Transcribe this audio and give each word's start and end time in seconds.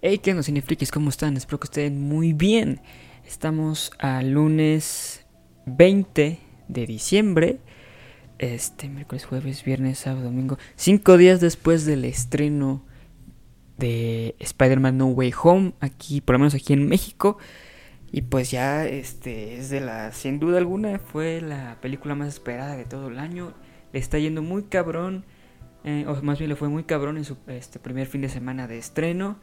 Hey, 0.00 0.18
¿qué 0.18 0.30
onda, 0.30 0.42
cinefrikis? 0.44 0.92
¿Cómo 0.92 1.08
están? 1.10 1.36
Espero 1.36 1.58
que 1.58 1.64
estén 1.66 2.00
muy 2.00 2.32
bien. 2.32 2.80
Estamos 3.26 3.90
a 3.98 4.22
lunes 4.22 5.26
20 5.66 6.38
de 6.68 6.86
diciembre. 6.86 7.58
Este, 8.38 8.88
miércoles, 8.88 9.24
jueves, 9.26 9.64
viernes, 9.64 9.98
sábado, 9.98 10.26
domingo. 10.26 10.56
Cinco 10.76 11.16
días 11.16 11.40
después 11.40 11.84
del 11.84 12.04
estreno 12.04 12.84
de 13.76 14.36
Spider-Man 14.38 14.98
No 14.98 15.06
Way 15.08 15.32
Home. 15.42 15.72
Aquí, 15.80 16.20
por 16.20 16.34
lo 16.34 16.40
menos 16.40 16.54
aquí 16.54 16.72
en 16.74 16.88
México. 16.88 17.38
Y 18.12 18.22
pues 18.22 18.50
ya, 18.50 18.86
este, 18.86 19.56
es 19.58 19.70
de 19.70 19.80
la, 19.80 20.12
sin 20.12 20.38
duda 20.40 20.58
alguna, 20.58 20.98
fue 20.98 21.40
la 21.40 21.78
película 21.80 22.14
más 22.14 22.28
esperada 22.28 22.76
de 22.76 22.84
todo 22.84 23.08
el 23.08 23.18
año. 23.18 23.54
Le 23.92 23.98
está 24.00 24.18
yendo 24.18 24.42
muy 24.42 24.64
cabrón. 24.64 25.24
eh, 25.84 26.04
o 26.08 26.22
más 26.22 26.38
bien 26.38 26.50
le 26.50 26.56
fue 26.56 26.68
muy 26.68 26.84
cabrón 26.84 27.16
en 27.18 27.24
su 27.24 27.36
este, 27.48 27.78
primer 27.80 28.06
fin 28.06 28.22
de 28.22 28.28
semana 28.28 28.66
de 28.68 28.78
estreno. 28.78 29.38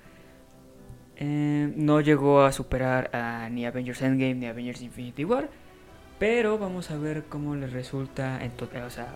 Eh, 1.18 1.72
no 1.76 2.02
llegó 2.02 2.42
a 2.42 2.52
superar 2.52 3.10
a 3.16 3.50
ni 3.50 3.66
Avengers 3.66 4.02
Endgame 4.02 4.36
ni 4.36 4.46
Avengers 4.48 4.82
Infinity 4.82 5.26
War. 5.26 5.50
Pero 6.20 6.58
vamos 6.58 6.92
a 6.92 6.98
ver 6.98 7.24
cómo 7.28 7.56
le 7.56 7.68
resulta 7.68 8.44
en 8.44 8.52
total, 8.52 8.84
o 8.84 8.90
sea, 8.90 9.16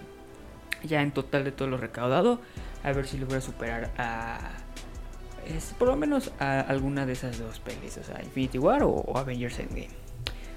ya 0.84 1.02
en 1.02 1.12
total 1.12 1.44
de 1.44 1.52
todo 1.52 1.68
lo 1.68 1.78
recaudado. 1.78 2.42
A 2.84 2.92
ver 2.92 3.08
si 3.08 3.18
logra 3.18 3.42
superar 3.42 3.92
a. 3.98 4.52
es, 5.48 5.74
por 5.78 5.88
lo 5.88 5.96
menos 5.96 6.32
a 6.40 6.60
alguna 6.62 7.06
de 7.06 7.14
esas 7.14 7.40
dos 7.40 7.60
pelis, 7.60 7.98
o 7.98 8.04
sea, 8.04 8.22
Infinity 8.24 8.58
War 8.58 8.84
o, 8.84 9.18
Avengers 9.18 9.60
Endgame. 9.60 9.90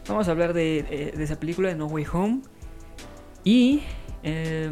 Vamos 0.09 0.27
a 0.27 0.33
hablar 0.33 0.53
de, 0.53 1.13
esa 1.17 1.39
película 1.39 1.69
de 1.69 1.77
No 1.77 1.87
Way 1.87 2.07
Home. 2.13 2.43
Y. 3.45 3.83
eh, 4.23 4.71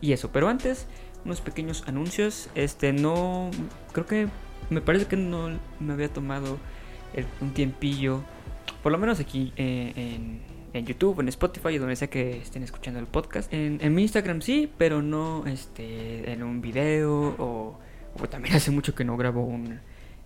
y 0.00 0.12
eso, 0.12 0.30
pero 0.32 0.48
antes, 0.48 0.86
unos 1.24 1.40
pequeños 1.40 1.84
anuncios. 1.86 2.48
Este, 2.54 2.92
no. 2.92 3.50
Creo 3.92 4.06
que 4.06 4.28
me 4.70 4.80
parece 4.80 5.06
que 5.06 5.16
no 5.16 5.50
me 5.80 5.92
había 5.92 6.08
tomado 6.08 6.58
el- 7.14 7.26
un 7.40 7.52
tiempillo, 7.52 8.22
por 8.82 8.92
lo 8.92 8.98
menos 8.98 9.20
aquí 9.20 9.52
eh, 9.56 9.92
en, 10.72 10.86
YouTube, 10.86 11.20
en 11.20 11.28
Spotify, 11.28 11.78
donde 11.78 11.96
sea 11.96 12.08
que 12.08 12.38
estén 12.38 12.62
escuchando 12.62 13.00
el 13.00 13.06
podcast. 13.06 13.52
En, 13.52 13.94
mi 13.94 14.02
Instagram 14.02 14.40
sí, 14.40 14.70
pero 14.78 15.02
no 15.02 15.44
este, 15.46 16.32
en 16.32 16.42
un 16.42 16.60
video 16.60 17.34
o, 17.38 17.78
también 18.30 18.54
hace 18.56 18.70
mucho 18.70 18.94
que 18.94 19.04
no 19.04 19.16
grabo 19.16 19.44
un 19.44 19.80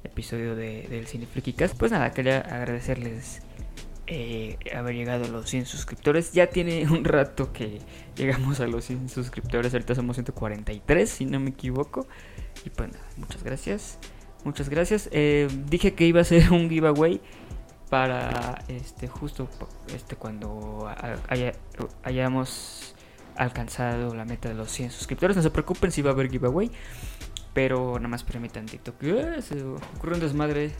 episodio 0.04 0.54
de, 0.54 0.86
del 0.88 1.06
Cinefrikicast. 1.06 1.76
Pues 1.76 1.90
nada, 1.90 2.12
quería 2.12 2.40
agradecerles 2.40 3.42
eh, 4.06 4.58
haber 4.76 4.94
llegado 4.94 5.24
a 5.24 5.28
los 5.28 5.48
100 5.48 5.66
suscriptores. 5.66 6.32
Ya 6.32 6.48
tiene 6.48 6.86
un 6.90 7.04
rato 7.04 7.52
que 7.52 7.80
llegamos 8.16 8.60
a 8.60 8.66
los 8.66 8.84
100 8.84 9.08
suscriptores. 9.08 9.72
Ahorita 9.72 9.94
somos 9.94 10.16
143, 10.16 11.08
si 11.08 11.24
no 11.24 11.40
me 11.40 11.50
equivoco. 11.50 12.06
Y 12.64 12.70
pues 12.70 12.92
nada, 12.92 13.04
muchas 13.16 13.42
gracias. 13.42 13.98
Muchas 14.44 14.68
gracias. 14.68 15.08
Eh, 15.12 15.48
dije 15.68 15.94
que 15.94 16.06
iba 16.06 16.20
a 16.20 16.24
ser 16.24 16.52
un 16.52 16.68
giveaway 16.68 17.20
para 17.90 18.62
este 18.68 19.08
justo 19.08 19.48
este 19.94 20.16
cuando 20.16 20.88
hayamos 22.02 22.94
alcanzado 23.36 24.14
la 24.14 24.24
meta 24.24 24.48
de 24.48 24.54
los 24.54 24.70
100 24.70 24.90
suscriptores. 24.90 25.36
No 25.36 25.42
se 25.42 25.50
preocupen 25.50 25.90
si 25.90 26.02
va 26.02 26.10
a 26.10 26.12
haber 26.12 26.30
giveaway. 26.30 26.70
Pero 27.52 27.94
nada 27.96 28.08
más 28.08 28.24
permitan 28.24 28.66
TikTok. 28.66 29.02
Eh, 29.02 29.42
Se 29.42 29.62
ocurre 29.62 30.14
un 30.14 30.20
desmadre 30.20 30.72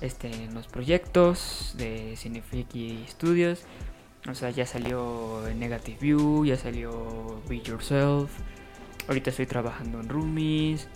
este, 0.00 0.28
en 0.30 0.54
los 0.54 0.66
proyectos 0.66 1.74
de 1.78 2.14
Cinefriki 2.16 3.04
Studios. 3.08 3.64
O 4.28 4.34
sea, 4.34 4.50
ya 4.50 4.66
salió 4.66 5.42
Negative 5.56 5.96
View, 6.00 6.44
ya 6.44 6.56
salió 6.56 7.40
Be 7.48 7.60
Yourself. 7.60 8.30
Ahorita 9.06 9.30
estoy 9.30 9.46
trabajando 9.46 10.00
en 10.00 10.08
Roomies. 10.08 10.88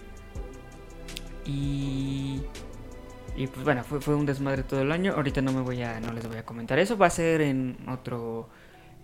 Y. 1.47 2.41
Y 3.37 3.47
pues 3.47 3.65
bueno, 3.65 3.85
fue, 3.85 4.01
fue 4.01 4.15
un 4.17 4.27
desmadre 4.27 4.63
todo 4.63 4.83
el 4.83 4.93
año. 4.93 5.15
Ahorita 5.15 5.41
no 5.41 5.53
me 5.53 5.61
voy 5.63 5.83
a. 5.83 6.01
no 6.01 6.13
les 6.13 6.27
voy 6.27 6.37
a 6.37 6.45
comentar 6.45 6.79
eso. 6.79 6.99
Va 6.99 7.07
a 7.07 7.11
ser 7.11 7.41
en 7.41 7.77
otro. 7.89 8.49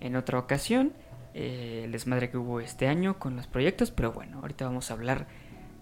en 0.01 0.17
otra 0.17 0.39
ocasión. 0.39 0.93
eh, 1.35 1.83
el 1.85 1.93
desmadre 1.93 2.31
que 2.31 2.39
hubo 2.39 2.61
este 2.61 2.89
año 2.89 3.19
con 3.19 3.37
los 3.37 3.47
proyectos. 3.47 3.91
Pero 3.91 4.13
bueno, 4.13 4.41
ahorita 4.41 4.65
vamos 4.65 4.91
a 4.91 4.95
hablar 4.95 5.27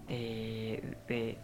de. 0.07 1.37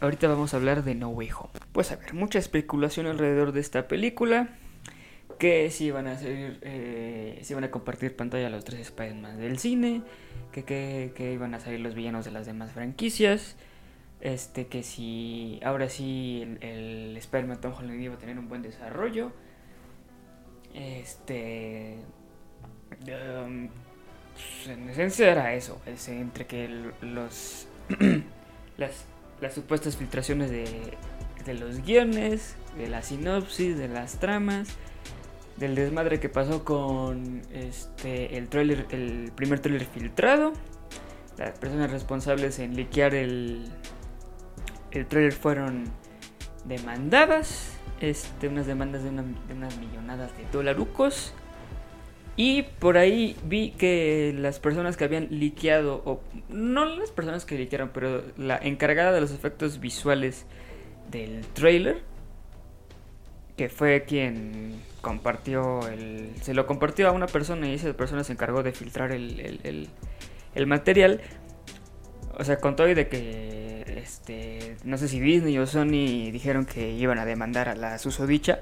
Ahorita 0.00 0.28
vamos 0.28 0.54
a 0.54 0.56
hablar 0.56 0.82
de 0.82 0.94
No 0.94 1.08
Way 1.10 1.28
Home. 1.38 1.50
Pues 1.72 1.92
a 1.92 1.96
ver, 1.96 2.14
mucha 2.14 2.38
especulación 2.38 3.06
alrededor 3.06 3.52
de 3.52 3.60
esta 3.60 3.86
película. 3.86 4.48
Que 5.38 5.70
si 5.70 5.90
van 5.90 6.06
a 6.06 6.12
hacer. 6.12 6.58
Eh, 6.62 7.38
si 7.42 7.54
van 7.54 7.64
a 7.64 7.70
compartir 7.70 8.16
pantalla 8.16 8.50
los 8.50 8.64
tres 8.64 8.80
Spider-Man 8.80 9.38
del 9.38 9.58
cine. 9.58 10.02
Que, 10.52 10.64
que, 10.64 11.12
que 11.14 11.32
iban 11.32 11.54
a 11.54 11.60
salir 11.60 11.80
los 11.80 11.94
villanos 11.94 12.24
de 12.24 12.30
las 12.32 12.46
demás 12.46 12.72
franquicias. 12.72 13.56
Este, 14.20 14.66
que 14.66 14.82
si 14.82 15.60
ahora 15.64 15.88
sí 15.88 16.42
el, 16.42 16.62
el 16.62 17.16
Spider-Man 17.16 17.60
Tom 17.60 17.72
Holland 17.72 18.00
iba 18.00 18.14
a 18.14 18.18
tener 18.18 18.38
un 18.38 18.48
buen 18.48 18.62
desarrollo. 18.62 19.32
Este. 20.74 21.96
um, 22.90 23.68
pues, 24.34 24.68
en 24.68 24.90
esencia 24.90 25.30
era 25.30 25.54
eso. 25.54 25.80
es 25.86 26.08
entre 26.08 26.46
que 26.46 26.68
los. 27.00 27.66
las, 28.76 29.06
las 29.40 29.54
supuestas 29.54 29.96
filtraciones 29.96 30.50
de, 30.50 30.98
de 31.44 31.54
los 31.54 31.82
guiones, 31.82 32.56
de 32.76 32.88
la 32.88 33.02
sinopsis, 33.02 33.78
de 33.78 33.88
las 33.88 34.18
tramas. 34.18 34.68
Del 35.56 35.74
desmadre 35.74 36.20
que 36.20 36.28
pasó 36.28 36.64
con 36.64 37.42
este 37.52 38.38
el 38.38 38.48
trailer, 38.48 38.86
el 38.90 39.32
primer 39.34 39.60
trailer 39.60 39.86
filtrado. 39.86 40.52
Las 41.38 41.58
personas 41.58 41.90
responsables 41.90 42.58
en 42.58 42.76
liquear 42.76 43.14
el, 43.14 43.70
el 44.92 45.06
trailer 45.06 45.32
fueron 45.32 45.84
demandadas. 46.64 47.76
Este, 48.00 48.48
unas 48.48 48.66
demandas 48.66 49.02
de, 49.02 49.10
una- 49.10 49.22
de 49.22 49.54
unas 49.54 49.76
millonadas 49.78 50.34
de 50.36 50.44
dolarucos. 50.52 51.34
Y 52.36 52.62
por 52.78 52.96
ahí 52.96 53.36
vi 53.44 53.72
que 53.72 54.34
las 54.38 54.58
personas 54.60 54.96
que 54.96 55.04
habían 55.04 55.26
liqueado, 55.30 56.00
o 56.06 56.22
no 56.48 56.86
las 56.86 57.10
personas 57.10 57.44
que 57.44 57.58
liquearon, 57.58 57.90
pero 57.92 58.22
la 58.38 58.56
encargada 58.56 59.12
de 59.12 59.20
los 59.20 59.32
efectos 59.32 59.80
visuales 59.80 60.46
del 61.10 61.42
trailer, 61.48 62.00
que 63.58 63.68
fue 63.68 64.04
quien 64.06 64.80
compartió 65.02 65.86
el. 65.88 66.30
Se 66.40 66.54
lo 66.54 66.66
compartió 66.66 67.08
a 67.08 67.12
una 67.12 67.26
persona 67.26 67.68
y 67.68 67.74
esa 67.74 67.92
persona 67.92 68.24
se 68.24 68.32
encargó 68.32 68.62
de 68.62 68.72
filtrar 68.72 69.12
el, 69.12 69.38
el- 69.40 69.60
el- 69.64 69.88
el 70.54 70.66
material. 70.66 71.20
O 72.38 72.44
sea, 72.44 72.56
con 72.58 72.74
todo 72.76 72.88
y 72.88 72.94
de 72.94 73.08
que. 73.08 73.79
Este. 74.02 74.76
No 74.84 74.98
sé 74.98 75.08
si 75.08 75.20
Disney 75.20 75.58
o 75.58 75.66
Sony 75.66 76.30
dijeron 76.32 76.66
que 76.66 76.92
iban 76.92 77.18
a 77.18 77.24
demandar 77.24 77.68
a 77.68 77.74
la 77.74 77.98
susodicha. 77.98 78.60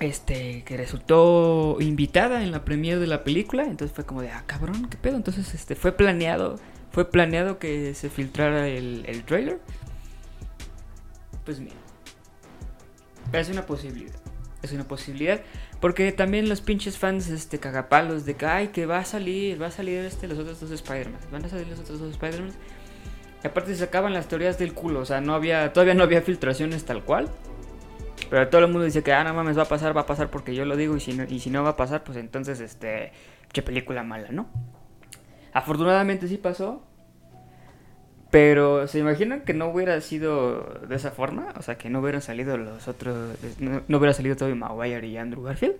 Este. 0.00 0.62
Que 0.64 0.76
resultó 0.76 1.78
invitada 1.80 2.42
en 2.42 2.52
la 2.52 2.64
premiere 2.64 3.00
de 3.00 3.06
la 3.06 3.24
película. 3.24 3.64
Entonces 3.64 3.94
fue 3.94 4.04
como 4.04 4.22
de. 4.22 4.30
Ah, 4.30 4.44
cabrón, 4.46 4.88
qué 4.88 4.96
pedo. 4.96 5.16
Entonces, 5.16 5.54
este. 5.54 5.74
Fue 5.74 5.92
planeado. 5.92 6.56
Fue 6.90 7.10
planeado 7.10 7.58
que 7.58 7.94
se 7.94 8.08
filtrara 8.10 8.68
el, 8.68 9.04
el 9.06 9.24
trailer. 9.24 9.60
Pues 11.44 11.60
mira. 11.60 11.76
Es 13.32 13.48
una 13.48 13.66
posibilidad. 13.66 14.14
Es 14.62 14.72
una 14.72 14.84
posibilidad. 14.84 15.40
Porque 15.80 16.10
también 16.10 16.48
los 16.48 16.60
pinches 16.60 16.98
fans, 16.98 17.28
este, 17.28 17.58
cagapalos 17.58 18.24
de 18.24 18.34
que, 18.34 18.46
ay, 18.46 18.68
que 18.68 18.86
va 18.86 18.98
a 18.98 19.04
salir, 19.04 19.60
va 19.60 19.66
a 19.66 19.70
salir 19.70 20.00
este, 20.00 20.26
los 20.26 20.38
otros 20.38 20.60
dos 20.60 20.70
Spider-Man. 20.70 21.20
Van 21.30 21.44
a 21.44 21.48
salir 21.48 21.68
los 21.68 21.78
otros 21.78 22.00
dos 22.00 22.10
Spider-Man. 22.12 22.52
Y 23.42 23.46
aparte 23.46 23.72
se 23.74 23.80
sacaban 23.84 24.12
las 24.12 24.28
teorías 24.28 24.58
del 24.58 24.74
culo. 24.74 25.00
O 25.00 25.04
sea, 25.04 25.20
no 25.20 25.34
había, 25.34 25.72
todavía 25.72 25.94
no 25.94 26.02
había 26.04 26.22
filtraciones 26.22 26.84
tal 26.84 27.04
cual. 27.04 27.28
Pero 28.30 28.48
todo 28.48 28.62
el 28.64 28.68
mundo 28.70 28.84
dice 28.84 29.02
que, 29.02 29.12
ah, 29.12 29.24
no 29.24 29.32
mames, 29.34 29.56
va 29.56 29.62
a 29.62 29.68
pasar, 29.68 29.96
va 29.96 30.02
a 30.02 30.06
pasar 30.06 30.28
porque 30.30 30.54
yo 30.54 30.64
lo 30.64 30.76
digo. 30.76 30.96
Y 30.96 31.00
si 31.00 31.12
no, 31.14 31.24
y 31.24 31.38
si 31.40 31.50
no 31.50 31.62
va 31.62 31.70
a 31.70 31.76
pasar, 31.76 32.02
pues 32.04 32.16
entonces, 32.18 32.60
este, 32.60 33.12
qué 33.52 33.62
película 33.62 34.02
mala, 34.02 34.28
¿no? 34.32 34.48
Afortunadamente 35.52 36.28
sí 36.28 36.36
pasó. 36.36 36.82
Pero, 38.30 38.86
¿se 38.88 38.98
imaginan 38.98 39.40
que 39.42 39.54
no 39.54 39.68
hubiera 39.68 39.98
sido 40.02 40.80
de 40.86 40.96
esa 40.96 41.10
forma? 41.12 41.54
O 41.56 41.62
sea, 41.62 41.78
que 41.78 41.88
no 41.88 42.00
hubieran 42.00 42.20
salido 42.20 42.58
los 42.58 42.86
otros... 42.86 43.38
No, 43.58 43.80
no 43.88 43.98
hubiera 43.98 44.12
salido 44.12 44.36
Tobey 44.36 44.54
Maguire 44.54 45.06
y 45.06 45.16
Andrew 45.16 45.42
Garfield. 45.42 45.76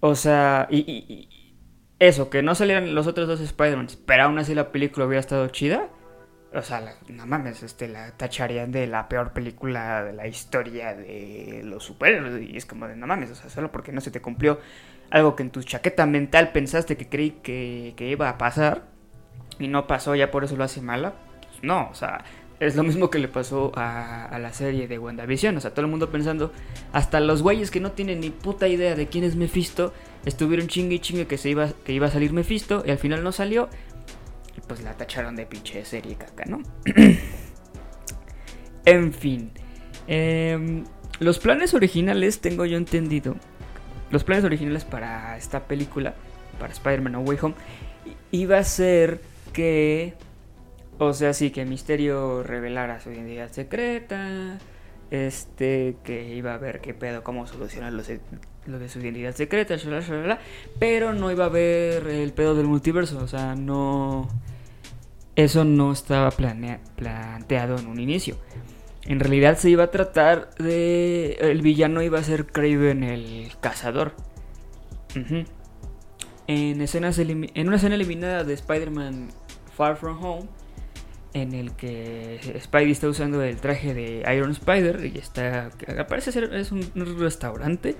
O 0.00 0.14
sea, 0.14 0.68
y, 0.70 0.78
y- 0.78 1.04
y- 1.12 1.28
eso, 1.98 2.30
que 2.30 2.42
no 2.42 2.54
salieran 2.54 2.94
los 2.94 3.06
otros 3.06 3.28
dos 3.28 3.40
Spider-Man, 3.40 3.88
pero 4.06 4.24
aún 4.24 4.38
así 4.38 4.54
la 4.54 4.72
película 4.72 5.06
hubiera 5.06 5.20
estado 5.20 5.48
chida. 5.48 5.88
O 6.52 6.62
sea, 6.62 6.80
la- 6.80 6.94
no 7.08 7.26
mames, 7.26 7.62
este, 7.62 7.86
la 7.86 8.10
tacharían 8.12 8.72
de 8.72 8.86
la 8.88 9.08
peor 9.08 9.32
película 9.32 10.02
de 10.04 10.12
la 10.12 10.26
historia 10.26 10.94
de 10.94 11.62
los 11.64 11.84
superhéroes. 11.84 12.42
Y 12.50 12.56
es 12.56 12.66
como 12.66 12.88
de, 12.88 12.96
no 12.96 13.06
mames, 13.06 13.30
o 13.30 13.34
sea, 13.36 13.48
solo 13.50 13.70
porque 13.70 13.92
no 13.92 14.00
se 14.00 14.10
te 14.10 14.20
cumplió 14.20 14.58
algo 15.10 15.36
que 15.36 15.42
en 15.42 15.50
tu 15.50 15.62
chaqueta 15.62 16.06
mental 16.06 16.52
pensaste 16.52 16.96
que 16.96 17.08
creí 17.08 17.32
que, 17.42 17.94
iba 17.98 18.28
a 18.28 18.38
pasar. 18.38 18.82
Y 19.58 19.68
no 19.68 19.86
pasó, 19.86 20.14
ya 20.14 20.30
por 20.30 20.42
eso 20.42 20.56
lo 20.56 20.64
hace 20.64 20.80
mala. 20.80 21.14
Pues 21.42 21.62
no, 21.62 21.88
o 21.90 21.94
sea, 21.94 22.24
es 22.60 22.74
lo 22.76 22.82
mismo 22.82 23.10
que 23.10 23.18
le 23.18 23.28
pasó 23.28 23.72
a, 23.76 24.24
a 24.24 24.38
la 24.38 24.52
serie 24.52 24.88
de 24.88 24.98
WandaVision. 24.98 25.56
O 25.56 25.60
sea, 25.60 25.70
todo 25.72 25.84
el 25.84 25.90
mundo 25.90 26.10
pensando, 26.10 26.52
hasta 26.92 27.20
los 27.20 27.42
güeyes 27.42 27.70
que 27.70 27.78
no 27.80 27.92
tienen 27.92 28.20
ni 28.20 28.30
puta 28.30 28.68
idea 28.68 28.94
de 28.96 29.06
quién 29.06 29.22
es 29.22 29.36
Mephisto, 29.36 29.92
estuvieron 30.24 30.66
chingue 30.66 30.96
y 30.96 30.98
chingue 30.98 31.26
que, 31.26 31.38
se 31.38 31.50
iba, 31.50 31.68
que 31.84 31.92
iba 31.92 32.06
a 32.06 32.10
salir 32.10 32.32
Mephisto 32.32 32.82
y 32.84 32.90
al 32.90 32.98
final 32.98 33.22
no 33.22 33.32
salió. 33.32 33.68
Pues 34.70 34.82
la 34.82 34.92
tacharon 34.92 35.34
de 35.34 35.46
pinche 35.46 35.84
serie 35.84 36.14
caca, 36.14 36.44
¿no? 36.46 36.62
En 38.84 39.12
fin. 39.12 39.50
Em, 40.06 40.84
los 41.18 41.40
planes 41.40 41.74
originales, 41.74 42.40
tengo 42.40 42.64
yo 42.66 42.76
entendido. 42.76 43.34
Los 44.12 44.22
planes 44.22 44.44
originales 44.44 44.84
para 44.84 45.36
esta 45.36 45.64
película, 45.64 46.14
para 46.60 46.72
Spider-Man 46.72 47.14
No 47.14 47.20
Way 47.22 47.38
Home, 47.42 47.54
iba 48.30 48.58
a 48.58 48.64
ser 48.64 49.20
que. 49.52 50.14
O 50.98 51.14
sea, 51.14 51.32
sí, 51.32 51.50
que 51.50 51.64
Misterio 51.64 52.44
revelara 52.44 53.00
su 53.00 53.10
identidad 53.10 53.50
secreta. 53.50 54.56
Este, 55.10 55.96
que 56.04 56.32
iba 56.36 56.54
a 56.54 56.58
ver 56.58 56.80
qué 56.80 56.94
pedo, 56.94 57.24
cómo 57.24 57.48
solucionar 57.48 57.92
lo 57.92 58.04
de 58.78 58.88
su 58.88 59.00
identidad 59.00 59.34
secreta, 59.34 59.74
pero 60.78 61.12
no 61.12 61.32
iba 61.32 61.46
a 61.46 61.48
ver 61.48 62.06
el 62.06 62.32
pedo 62.32 62.54
del 62.54 62.68
multiverso, 62.68 63.18
o 63.18 63.26
sea, 63.26 63.56
no. 63.56 64.28
Eso 65.40 65.64
no 65.64 65.90
estaba 65.90 66.30
planteado 66.30 67.78
en 67.78 67.86
un 67.86 67.98
inicio. 67.98 68.36
En 69.04 69.20
realidad 69.20 69.56
se 69.56 69.70
iba 69.70 69.84
a 69.84 69.90
tratar 69.90 70.54
de. 70.56 71.38
El 71.40 71.62
villano 71.62 72.02
iba 72.02 72.18
a 72.18 72.22
ser 72.22 72.44
Craven 72.44 73.02
el 73.02 73.50
cazador. 73.62 74.12
en, 76.46 76.80
escenas 76.82 77.18
en 77.18 77.66
una 77.66 77.76
escena 77.76 77.94
eliminada 77.94 78.44
de 78.44 78.52
Spider-Man 78.52 79.30
Far 79.74 79.96
From 79.96 80.22
Home, 80.22 80.48
en 81.32 81.54
el 81.54 81.72
que 81.72 82.60
Spidey 82.62 82.90
está 82.90 83.08
usando 83.08 83.42
el 83.42 83.56
traje 83.56 83.94
de 83.94 84.22
Iron 84.36 84.50
Spider 84.50 85.06
y 85.06 85.16
está. 85.16 85.70
Parece 86.06 86.32
ser 86.32 86.52
es 86.52 86.70
un, 86.70 86.84
restaurante. 87.18 87.96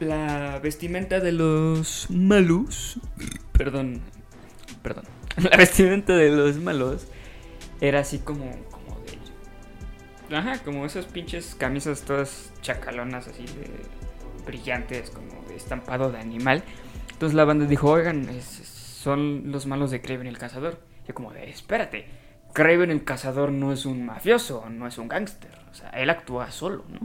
La 0.00 0.58
vestimenta 0.58 1.20
de 1.20 1.30
los 1.30 2.10
malos. 2.10 2.98
Perdón. 3.52 4.00
Perdón. 4.82 5.13
La 5.50 5.56
vestimenta 5.56 6.14
de 6.14 6.30
los 6.30 6.56
malos 6.56 7.06
era 7.80 8.00
así 8.00 8.18
como 8.18 8.50
Ajá, 10.32 10.58
como 10.64 10.86
esas 10.86 11.04
pinches 11.04 11.54
camisas 11.54 12.02
todas 12.02 12.52
chacalonas 12.62 13.28
así 13.28 13.44
de 13.44 13.70
brillantes, 14.46 15.10
como 15.10 15.42
de 15.48 15.56
estampado 15.56 16.10
de 16.10 16.18
animal. 16.18 16.62
Entonces 17.12 17.34
la 17.34 17.44
banda 17.44 17.66
dijo, 17.66 17.90
oigan, 17.90 18.28
son 18.40 19.52
los 19.52 19.66
malos 19.66 19.90
de 19.90 20.00
Craven 20.00 20.26
el 20.26 20.38
Cazador. 20.38 20.80
Y 21.06 21.12
como 21.12 21.32
de, 21.32 21.50
espérate, 21.50 22.06
Craven 22.52 22.90
el 22.90 23.04
Cazador 23.04 23.52
no 23.52 23.72
es 23.72 23.84
un 23.84 24.06
mafioso, 24.06 24.68
no 24.70 24.86
es 24.86 24.98
un 24.98 25.08
gángster. 25.08 25.50
O 25.70 25.74
sea, 25.74 25.90
él 25.90 26.08
actúa 26.08 26.50
solo, 26.50 26.84
¿no? 26.88 27.00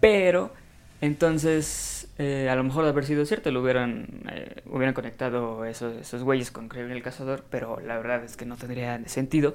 Pero, 0.00 0.52
entonces, 1.00 1.99
eh, 2.18 2.48
a 2.50 2.54
lo 2.54 2.64
mejor 2.64 2.84
de 2.84 2.90
haber 2.90 3.04
sido 3.04 3.24
cierto, 3.24 3.50
lo 3.50 3.62
hubieran, 3.62 4.22
eh, 4.30 4.62
hubieran 4.66 4.94
conectado 4.94 5.64
esos, 5.64 5.96
esos 5.96 6.22
güeyes 6.22 6.50
con 6.50 6.68
Craven 6.68 6.92
el 6.92 7.02
Cazador, 7.02 7.44
pero 7.50 7.80
la 7.80 7.96
verdad 7.96 8.24
es 8.24 8.36
que 8.36 8.44
no 8.44 8.56
tendría 8.56 9.00
sentido. 9.08 9.54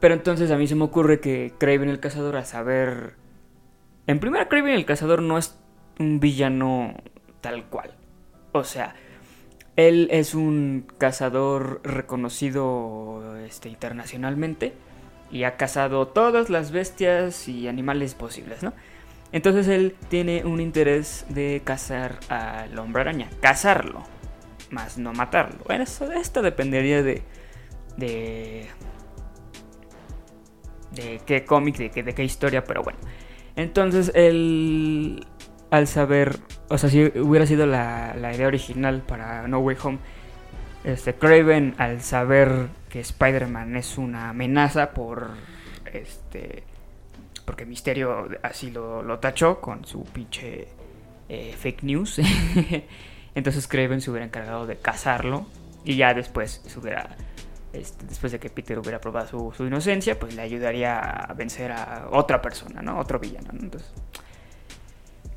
Pero 0.00 0.14
entonces 0.14 0.50
a 0.50 0.56
mí 0.56 0.66
se 0.66 0.74
me 0.74 0.84
ocurre 0.84 1.20
que 1.20 1.52
Craven 1.58 1.88
el 1.88 2.00
Cazador, 2.00 2.36
a 2.36 2.44
saber... 2.44 3.14
En 4.06 4.18
primera, 4.18 4.48
Craven 4.48 4.74
el 4.74 4.86
Cazador 4.86 5.22
no 5.22 5.38
es 5.38 5.56
un 5.98 6.18
villano 6.18 6.94
tal 7.40 7.64
cual. 7.66 7.94
O 8.52 8.64
sea, 8.64 8.94
él 9.76 10.08
es 10.10 10.34
un 10.34 10.86
cazador 10.98 11.80
reconocido 11.84 13.36
este, 13.46 13.68
internacionalmente 13.68 14.74
y 15.30 15.44
ha 15.44 15.56
cazado 15.56 16.08
todas 16.08 16.50
las 16.50 16.72
bestias 16.72 17.48
y 17.48 17.68
animales 17.68 18.14
posibles, 18.14 18.62
¿no? 18.62 18.72
Entonces 19.32 19.68
él 19.68 19.96
tiene 20.08 20.44
un 20.44 20.60
interés 20.60 21.24
de 21.28 21.62
cazar 21.64 22.18
al 22.28 22.76
hombre 22.78 23.02
araña, 23.02 23.30
cazarlo, 23.40 24.02
más 24.70 24.98
no 24.98 25.12
matarlo. 25.12 25.58
Bueno, 25.66 25.84
eso, 25.84 26.10
esto 26.12 26.42
dependería 26.42 27.02
de, 27.02 27.22
de 27.96 28.68
de 30.92 31.20
qué 31.24 31.44
cómic, 31.44 31.76
de 31.76 31.90
qué, 31.90 32.02
de 32.02 32.14
qué 32.14 32.24
historia, 32.24 32.64
pero 32.64 32.82
bueno. 32.82 32.98
Entonces 33.56 34.12
él, 34.14 35.26
al 35.70 35.86
saber, 35.86 36.38
o 36.68 36.78
sea, 36.78 36.90
si 36.90 37.04
hubiera 37.18 37.46
sido 37.46 37.66
la, 37.66 38.14
la 38.14 38.34
idea 38.34 38.46
original 38.46 39.02
para 39.06 39.46
No 39.48 39.58
Way 39.60 39.76
Home, 39.82 39.98
este 40.84 41.14
Craven 41.14 41.74
al 41.78 42.00
saber 42.00 42.68
que 42.88 43.00
Spider-Man 43.00 43.76
es 43.76 43.98
una 43.98 44.30
amenaza 44.30 44.92
por 44.92 45.30
este 45.92 46.64
porque 47.50 47.66
Misterio 47.66 48.28
así 48.44 48.70
lo, 48.70 49.02
lo 49.02 49.18
tachó 49.18 49.60
con 49.60 49.84
su 49.84 50.04
pinche 50.04 50.68
eh, 51.28 51.52
fake 51.58 51.82
news. 51.82 52.20
Entonces 53.34 53.66
Craven 53.66 54.00
se 54.00 54.08
hubiera 54.08 54.24
encargado 54.24 54.68
de 54.68 54.76
cazarlo 54.76 55.48
y 55.84 55.96
ya 55.96 56.14
después 56.14 56.62
se 56.64 56.78
hubiera 56.78 57.16
este, 57.72 58.06
después 58.06 58.30
de 58.30 58.38
que 58.38 58.50
Peter 58.50 58.78
hubiera 58.78 59.00
probado 59.00 59.52
su, 59.52 59.66
inocencia, 59.66 60.16
pues 60.16 60.36
le 60.36 60.42
ayudaría 60.42 61.00
a 61.00 61.34
vencer 61.34 61.72
a 61.72 62.06
otra 62.12 62.40
persona, 62.40 62.82
¿no? 62.82 63.00
Otro 63.00 63.18
villano, 63.18 63.48
Entonces, 63.50 63.92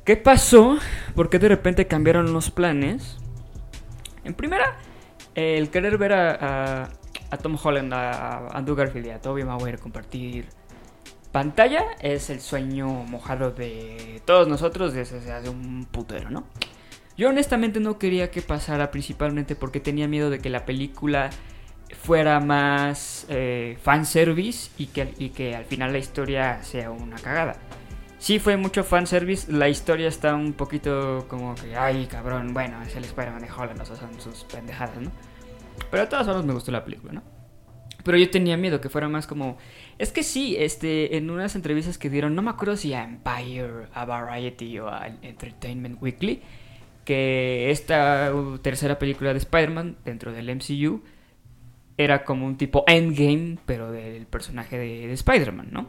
¿qué 0.04 0.16
pasó? 0.16 0.78
¿Por 1.16 1.30
qué 1.30 1.40
de 1.40 1.48
repente 1.48 1.88
cambiaron 1.88 2.32
los 2.32 2.52
planes? 2.52 3.16
En 4.22 4.34
primera, 4.34 4.76
el 5.34 5.68
querer 5.68 5.98
ver 5.98 6.12
a, 6.12 6.90
Tom 7.42 7.58
Holland, 7.60 7.92
a, 7.92 8.46
Andrew 8.56 8.76
Garfield 8.76 9.06
y 9.08 9.10
a 9.10 9.20
Tobey 9.20 9.42
Maguire 9.42 9.78
compartir 9.78 10.46
pantalla 11.34 11.84
es 11.98 12.30
el 12.30 12.40
sueño 12.40 12.86
mojado 12.86 13.50
de 13.50 14.22
todos 14.24 14.46
nosotros 14.46 14.94
desde 14.94 15.32
hace 15.32 15.48
un 15.48 15.84
putero, 15.84 16.30
¿no? 16.30 16.44
Yo 17.16 17.28
honestamente 17.28 17.80
no 17.80 17.98
quería 17.98 18.30
que 18.30 18.40
pasara 18.40 18.92
principalmente 18.92 19.56
porque 19.56 19.80
tenía 19.80 20.06
miedo 20.06 20.30
de 20.30 20.38
que 20.38 20.48
la 20.48 20.64
película 20.64 21.30
fuera 22.00 22.38
más 22.38 23.26
eh, 23.28 23.76
fanservice 23.82 24.70
y 24.78 24.86
que, 24.86 25.12
y 25.18 25.30
que 25.30 25.56
al 25.56 25.64
final 25.64 25.90
la 25.90 25.98
historia 25.98 26.62
sea 26.62 26.92
una 26.92 27.16
cagada. 27.16 27.56
Sí 28.18 28.38
fue 28.38 28.56
mucho 28.56 28.84
fanservice, 28.84 29.50
la 29.50 29.68
historia 29.68 30.06
está 30.06 30.36
un 30.36 30.52
poquito 30.52 31.26
como 31.26 31.56
que, 31.56 31.76
ay 31.76 32.06
cabrón, 32.06 32.54
bueno, 32.54 32.80
es 32.82 32.94
el 32.94 33.04
Spider-Man 33.06 33.42
de 33.42 33.50
Holland, 33.50 33.80
o 33.80 33.84
sea, 33.84 33.96
son 33.96 34.20
sus 34.20 34.44
pendejadas, 34.44 34.98
¿no? 34.98 35.10
Pero 35.90 36.04
de 36.04 36.08
todas 36.08 36.26
formas 36.26 36.44
me 36.44 36.52
gustó 36.52 36.70
la 36.70 36.84
película, 36.84 37.14
¿no? 37.14 37.33
Pero 38.04 38.18
yo 38.18 38.30
tenía 38.30 38.56
miedo 38.56 38.80
que 38.80 38.88
fuera 38.88 39.08
más 39.08 39.26
como... 39.26 39.56
Es 39.98 40.12
que 40.12 40.22
sí, 40.22 40.56
este, 40.58 41.16
en 41.16 41.30
unas 41.30 41.56
entrevistas 41.56 41.98
que 41.98 42.10
dieron, 42.10 42.34
no 42.34 42.42
me 42.42 42.50
acuerdo 42.50 42.76
si 42.76 42.92
a 42.92 43.02
Empire, 43.02 43.88
a 43.92 44.04
Variety 44.04 44.78
o 44.78 44.88
a 44.88 45.08
Entertainment 45.22 46.00
Weekly, 46.02 46.42
que 47.04 47.70
esta 47.70 48.30
tercera 48.62 48.98
película 48.98 49.32
de 49.32 49.38
Spider-Man 49.38 49.96
dentro 50.04 50.32
del 50.32 50.54
MCU 50.54 51.02
era 51.96 52.24
como 52.24 52.46
un 52.46 52.56
tipo 52.56 52.84
endgame, 52.86 53.58
pero 53.66 53.90
del 53.90 54.26
personaje 54.26 54.78
de, 54.78 55.12
Spider-Man, 55.12 55.68
¿no? 55.70 55.88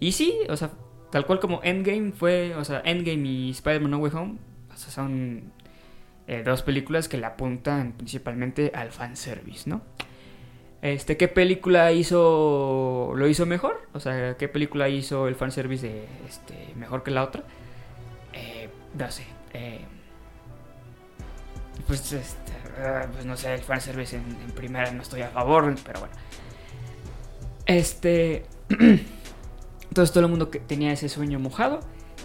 Y 0.00 0.12
sí, 0.12 0.34
o 0.48 0.56
sea, 0.56 0.70
tal 1.10 1.24
cual 1.26 1.40
como 1.40 1.60
Endgame 1.62 2.12
fue, 2.12 2.54
o 2.54 2.64
sea, 2.64 2.82
Endgame 2.84 3.28
y 3.28 3.50
Spider-Man 3.50 3.90
No 3.90 3.98
Way 3.98 4.12
Home, 4.14 4.34
o 4.72 4.76
sea, 4.76 4.90
son 4.90 5.52
eh, 6.26 6.42
dos 6.44 6.62
películas 6.62 7.08
que 7.08 7.16
le 7.16 7.26
apuntan 7.26 7.92
principalmente 7.92 8.70
al 8.74 8.90
fanservice, 8.90 9.68
¿no? 9.68 9.82
Este, 10.86 11.16
¿qué 11.16 11.26
película 11.26 11.90
hizo, 11.90 13.12
lo 13.16 13.26
hizo 13.26 13.44
mejor? 13.44 13.82
O 13.92 13.98
sea, 13.98 14.36
¿qué 14.36 14.46
película 14.46 14.88
hizo 14.88 15.26
el 15.26 15.34
fanservice 15.34 15.84
de, 15.84 16.06
este, 16.28 16.74
mejor 16.76 17.02
que 17.02 17.10
la 17.10 17.24
otra? 17.24 17.42
Eh, 18.32 18.68
no 18.96 19.10
sé, 19.10 19.24
eh, 19.52 19.80
pues 21.88 22.12
este, 22.12 22.52
ah, 22.78 23.04
pues 23.12 23.24
no 23.24 23.36
sé, 23.36 23.54
el 23.54 23.62
fanservice 23.62 24.14
en, 24.14 24.22
en 24.44 24.52
primera 24.52 24.88
no 24.92 25.02
estoy 25.02 25.22
a 25.22 25.28
favor, 25.28 25.74
pero 25.84 25.98
bueno. 25.98 26.14
Este. 27.66 28.46
entonces 28.68 30.12
todo 30.12 30.22
el 30.22 30.30
mundo 30.30 30.52
que 30.52 30.60
tenía 30.60 30.92
ese 30.92 31.08
sueño 31.08 31.40
mojado. 31.40 31.80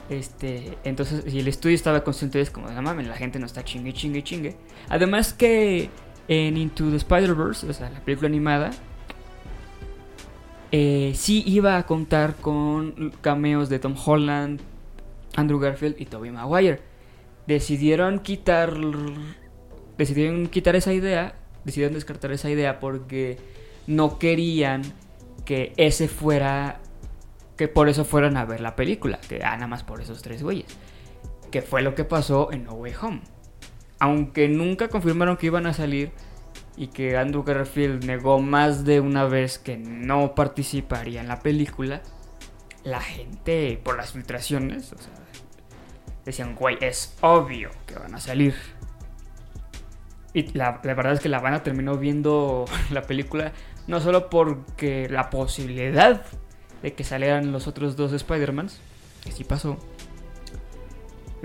Este, 0.08 0.78
entonces, 0.84 1.34
y 1.34 1.40
el 1.40 1.48
estudio 1.48 1.74
estaba 1.74 2.04
consciente 2.04 2.38
de 2.38 2.46
como, 2.46 2.70
no 2.70 2.82
mames, 2.84 3.08
la 3.08 3.16
gente 3.16 3.40
no 3.40 3.48
está 3.48 3.64
chingue, 3.64 3.92
chingue, 3.92 4.24
chingue. 4.24 4.56
Además 4.88 5.34
que 5.34 5.90
en 6.28 6.58
Into 6.58 6.90
the 6.90 6.98
Spider-Verse, 6.98 7.70
o 7.70 7.74
sea, 7.74 7.90
la 7.90 8.00
película 8.00 8.28
animada, 8.28 8.72
eh, 10.72 11.12
sí 11.16 11.44
iba 11.46 11.78
a 11.78 11.86
contar 11.86 12.36
con 12.36 13.14
cameos 13.22 13.70
de 13.70 13.80
Tom 13.80 13.96
Holland, 14.04 14.62
Andrew 15.36 15.60
Garfield 15.60 16.00
y 16.00 16.06
Tobey 16.06 16.32
Maguire. 16.32 16.80
Decidieron 17.48 18.20
quitar 18.20 18.74
decidieron 19.98 20.48
quitar 20.48 20.76
esa 20.76 20.94
idea, 20.94 21.36
decidieron 21.64 21.94
descartar 21.94 22.32
esa 22.32 22.50
idea 22.50 22.80
porque 22.80 23.38
no 23.88 24.18
querían 24.18 24.82
que 25.46 25.74
ese 25.78 26.08
fuera, 26.08 26.80
que 27.58 27.68
por 27.68 27.90
eso 27.90 28.06
fueran 28.06 28.38
a 28.38 28.46
ver 28.46 28.62
la 28.62 28.76
película, 28.76 29.20
que 29.28 29.44
ah, 29.44 29.56
nada 29.56 29.68
más 29.68 29.84
por 29.84 30.02
esos 30.02 30.22
tres 30.22 30.42
güeyes, 30.42 30.68
que 31.52 31.62
fue 31.62 31.82
lo 31.82 31.96
que 31.96 32.06
pasó 32.06 32.52
en 32.52 32.64
No 32.64 32.74
Way 32.74 32.94
Home. 33.02 33.22
Aunque 34.02 34.48
nunca 34.48 34.88
confirmaron 34.88 35.38
que 35.38 35.46
iban 35.46 35.68
a 35.68 35.74
salir 35.74 36.12
y 36.76 36.88
que 36.88 37.18
Andrew 37.18 37.44
Garfield 37.44 38.04
negó 38.04 38.40
más 38.40 38.84
de 38.84 39.00
una 39.00 39.26
vez 39.26 39.60
que 39.60 39.78
no 39.78 40.34
participaría 40.34 41.22
en 41.22 41.28
la 41.28 41.40
película, 41.42 42.02
la 42.84 43.00
gente, 43.00 43.80
por 43.84 43.98
las 43.98 44.14
filtraciones, 44.14 44.92
o 44.92 44.98
sea, 44.98 45.14
decían, 46.26 46.56
güey, 46.56 46.80
es 46.82 47.16
obvio 47.22 47.70
que 47.86 47.94
van 47.94 48.16
a 48.16 48.20
salir. 48.20 48.56
y 50.34 50.52
la, 50.58 50.82
la, 50.84 50.94
verdad 50.96 51.14
es 51.14 51.20
que 51.20 51.30
la 51.30 51.40
banda 51.40 51.62
terminó 51.62 51.96
viendo 52.00 52.66
la 52.90 53.04
película 53.04 53.54
no 53.86 54.02
solo 54.02 54.32
porque 54.32 55.10
la 55.10 55.30
posibilidad 55.30 56.26
de 56.82 56.94
que 56.96 57.04
salieran 57.04 57.52
los 57.52 57.68
otros 57.68 57.96
dos 57.96 58.14
Spider-Mans, 58.14 58.82
que 59.24 59.32
sí 59.32 59.44
pasó, 59.44 59.78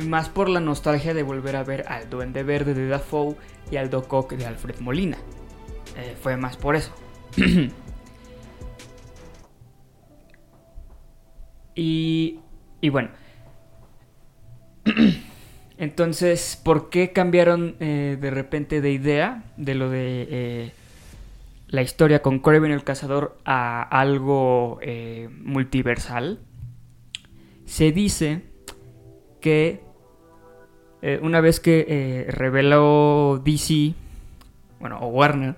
más 0.05 0.29
por 0.29 0.49
la 0.49 0.61
nostalgia 0.61 1.15
de 1.15 1.23
volver 1.23 1.57
a 1.57 1.65
ver 1.65 1.85
al 1.89 2.11
Duende 2.11 2.43
Verde 2.43 2.75
de 2.75 2.89
Dafoe 2.89 3.37
y 3.71 3.77
al 3.77 3.91
Doc 3.91 4.13
Ock 4.13 4.35
de 4.35 4.47
Alfred 4.47 4.81
Molina. 4.81 5.17
Eh, 5.97 6.15
fue 6.21 6.37
más 6.37 6.57
por 6.57 6.77
eso. 6.77 6.93
y, 11.75 12.41
y 12.81 12.89
bueno. 12.91 13.09
Entonces, 15.79 16.61
¿por 16.63 16.89
qué 16.91 17.13
cambiaron 17.13 17.77
eh, 17.81 18.17
de 18.21 18.31
repente 18.31 18.81
de 18.81 18.93
idea 18.93 19.45
de 19.57 19.75
lo 19.75 19.91
de 19.91 20.27
eh, 20.31 20.73
la 21.69 21.83
historia 21.83 22.23
con 22.23 22.39
Kraven 22.39 22.73
el 22.73 22.83
Cazador 22.85 23.37
a 23.45 23.83
algo 23.83 24.81
multiversal? 25.43 26.41
Se 27.67 27.93
dice 27.93 28.43
que 29.41 29.86
eh, 31.07 31.21
una 31.23 31.41
vez 31.41 31.61
que 31.61 31.87
eh, 31.89 32.33
reveló 32.33 33.41
DC, 33.45 33.95
bueno, 34.81 34.99
o 34.99 35.07
Warner, 35.07 35.55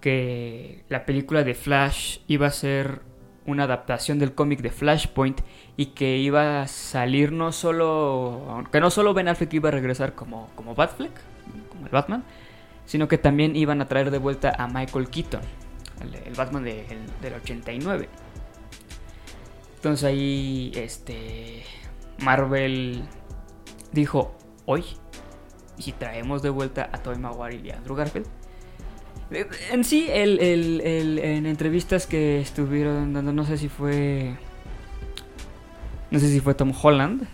que 0.00 0.84
la 0.88 1.04
película 1.04 1.42
de 1.42 1.54
Flash 1.54 2.18
iba 2.28 2.46
a 2.46 2.52
ser 2.52 3.00
una 3.44 3.64
adaptación 3.64 4.20
del 4.20 4.36
cómic 4.36 4.60
de 4.60 4.70
Flashpoint 4.70 5.40
y 5.76 5.86
que 5.86 6.18
iba 6.18 6.62
a 6.62 6.68
salir 6.68 7.32
no 7.32 7.50
solo, 7.50 8.64
que 8.70 8.78
no 8.78 8.92
solo 8.92 9.14
Ben 9.14 9.26
Affleck 9.26 9.52
iba 9.54 9.68
a 9.68 9.72
regresar 9.72 10.14
como, 10.14 10.48
como 10.54 10.76
Batfleck, 10.76 11.18
como 11.70 11.86
el 11.86 11.90
Batman, 11.90 12.22
sino 12.86 13.08
que 13.08 13.18
también 13.18 13.56
iban 13.56 13.82
a 13.82 13.88
traer 13.88 14.12
de 14.12 14.18
vuelta 14.18 14.54
a 14.56 14.68
Michael 14.68 15.08
Keaton, 15.08 15.42
el, 16.24 16.34
Batman 16.36 16.62
del 16.62 17.34
89. 17.34 18.08
Entonces 19.74 20.04
ahí, 20.04 20.70
este, 20.76 21.64
Marvel 22.20 23.02
dijo, 23.90 24.37
hoy, 24.68 24.84
y 25.78 25.92
traemos 25.92 26.42
de 26.42 26.50
vuelta 26.50 26.90
a 26.92 26.98
Tobey 26.98 27.18
Maguire 27.18 27.66
y 27.66 27.70
a 27.70 27.78
Andrew 27.78 27.96
Garfield, 27.96 28.26
eh, 29.30 29.46
en 29.72 29.84
sí, 29.84 30.08
el, 30.10 30.80
en 30.82 31.46
entrevistas 31.46 32.06
que 32.06 32.40
estuvieron 32.40 33.12
dando, 33.12 33.32
no 33.32 33.44
sé 33.44 33.58
si 33.58 33.68
fue. 33.68 34.34
No 36.10 36.18
sé 36.18 36.28
si 36.30 36.40
fue 36.40 36.54
Tom 36.54 36.72
Holland, 36.80 37.26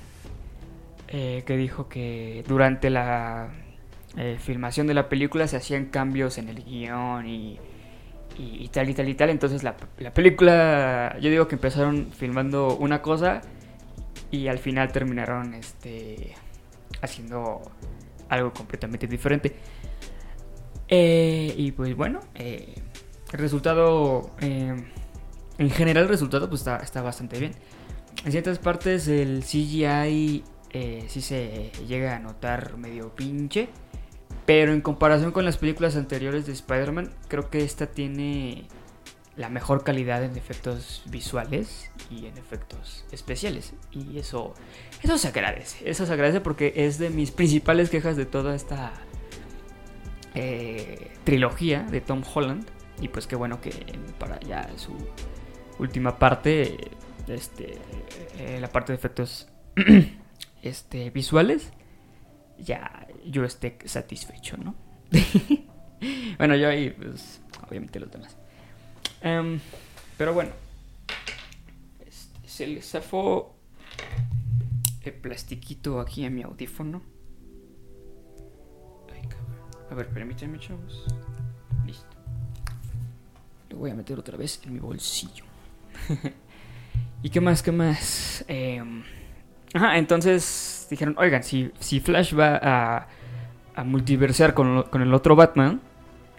eh, 1.09 1.45
que 1.47 1.57
dijo 1.57 1.89
que 1.89 2.45
durante 2.49 2.91
la 2.91 3.51
eh, 4.17 4.37
filmación 4.41 4.89
de 4.89 4.95
la 4.95 5.09
película 5.09 5.47
se 5.47 5.57
hacían 5.57 5.87
cambios 5.87 6.39
en 6.39 6.49
el 6.49 6.65
guion 6.65 7.29
y, 7.29 7.61
y, 8.37 8.69
tal 8.69 8.91
y 8.91 8.95
tal 8.95 9.09
y 9.09 9.15
tal. 9.15 9.31
Entonces, 9.31 9.63
la, 9.63 9.77
película, 10.13 11.17
yo 11.21 11.31
digo 11.31 11.47
que 11.47 11.55
empezaron 11.55 12.11
filmando 12.11 12.77
una 12.77 13.01
cosa 13.01 13.43
y 14.33 14.49
al 14.49 14.59
final 14.59 14.91
terminaron 14.91 15.55
este 15.55 16.35
haciendo 17.05 17.63
algo 18.29 18.53
completamente 18.53 19.07
diferente. 19.07 19.55
Eh, 20.89 21.55
y 21.57 21.73
pues 21.73 21.95
bueno, 21.97 22.21
eh, 22.35 22.75
el 23.33 23.39
resultado, 23.39 24.31
eh, 24.41 24.75
en 25.59 25.71
general 25.71 26.05
el 26.05 26.09
resultado 26.09 26.49
pues 26.49 26.61
está, 26.61 26.79
está, 26.79 27.03
bastante 27.03 27.39
bien. 27.39 27.53
En 28.25 28.33
ciertas 28.33 28.59
partes 28.59 29.09
el 29.09 29.43
CGI 29.43 30.45
sí 31.09 31.21
se 31.21 31.71
llega 31.87 32.17
a 32.17 32.19
notar 32.19 32.77
medio 32.77 33.15
pinche. 33.15 33.69
Pero 34.47 34.73
en 34.73 34.83
comparación 34.83 35.33
con 35.33 35.47
las 35.47 35.57
películas 35.57 35.97
anteriores 35.97 36.45
de 36.45 36.53
Spider-Man, 36.53 37.15
creo 37.29 37.49
que 37.49 37.65
esta 37.65 37.87
tiene 37.87 38.67
la 39.37 39.49
mejor 39.49 39.83
calidad 39.83 40.23
en 40.23 40.37
efectos 40.37 41.03
visuales 41.07 41.91
y 42.11 42.27
en 42.27 42.39
efectos 42.39 43.05
especiales. 43.11 43.75
Y 43.91 44.19
eso, 44.19 44.55
eso 45.03 45.19
se 45.19 45.29
agradece. 45.29 45.89
Eso 45.89 46.07
se 46.07 46.13
agradece 46.13 46.41
porque 46.41 46.73
es 46.77 46.99
de 46.99 47.11
mis 47.11 47.31
principales 47.31 47.91
quejas 47.91 48.17
de 48.17 48.27
toda 48.27 48.55
esta 48.55 48.93
eh, 50.35 51.13
trilogía 51.25 51.83
de 51.83 52.01
Tom 52.01 52.23
Holland. 52.33 52.65
Y 53.01 53.09
pues 53.09 53.27
qué 53.27 53.35
bueno 53.35 53.61
que 53.61 53.73
para 54.19 54.39
ya 54.41 54.71
su 54.77 54.97
última 55.81 56.19
parte, 56.19 56.77
este, 57.27 57.79
eh, 58.39 58.59
la 58.61 58.69
parte 58.69 58.93
de 58.93 58.97
efectos 58.99 59.49
este, 60.63 61.11
visuales, 61.11 61.73
ya 62.59 63.09
yo 63.27 63.45
esté 63.45 63.79
satisfecho, 63.85 64.57
¿no? 64.59 64.77
bueno, 66.39 66.55
yo 66.55 66.69
ahí, 66.69 66.91
pues, 66.91 67.43
obviamente 67.67 67.99
los 67.99 68.13
demás. 68.13 68.37
Em, 69.25 69.59
pero 70.19 70.35
bueno, 70.35 70.51
este, 72.07 72.47
se 72.47 72.67
le 72.67 72.83
zafó 72.83 73.55
el 75.03 75.15
plastiquito 75.15 75.99
aquí 75.99 76.27
a 76.27 76.31
mi 76.31 76.43
audífono. 76.43 77.01
a 79.91 79.95
ver, 79.95 80.09
permítanme, 80.09 80.59
chavos. 80.59 81.07
Listo. 81.87 82.07
Lo 83.71 83.79
voy 83.79 83.93
a 83.93 83.95
meter 83.95 84.19
otra 84.19 84.37
vez 84.37 84.61
en 84.65 84.75
mi 84.75 84.79
bolsillo. 84.79 85.45
¿Y 87.23 87.31
qué 87.31 87.41
más? 87.41 87.63
¿Qué 87.63 87.73
más? 87.73 88.45
Em, 88.47 89.05
ajá, 89.73 89.97
entonces 89.97 90.87
dijeron, 90.91 91.15
oigan, 91.17 91.43
si, 91.43 91.71
si 91.81 92.01
Flash 92.01 92.39
va 92.39 92.59
a, 92.63 93.09
a 93.75 93.85
multiversear 93.85 94.53
con, 94.53 94.83
con 94.85 95.01
el 95.01 95.15
otro 95.15 95.35
Batman, 95.35 95.81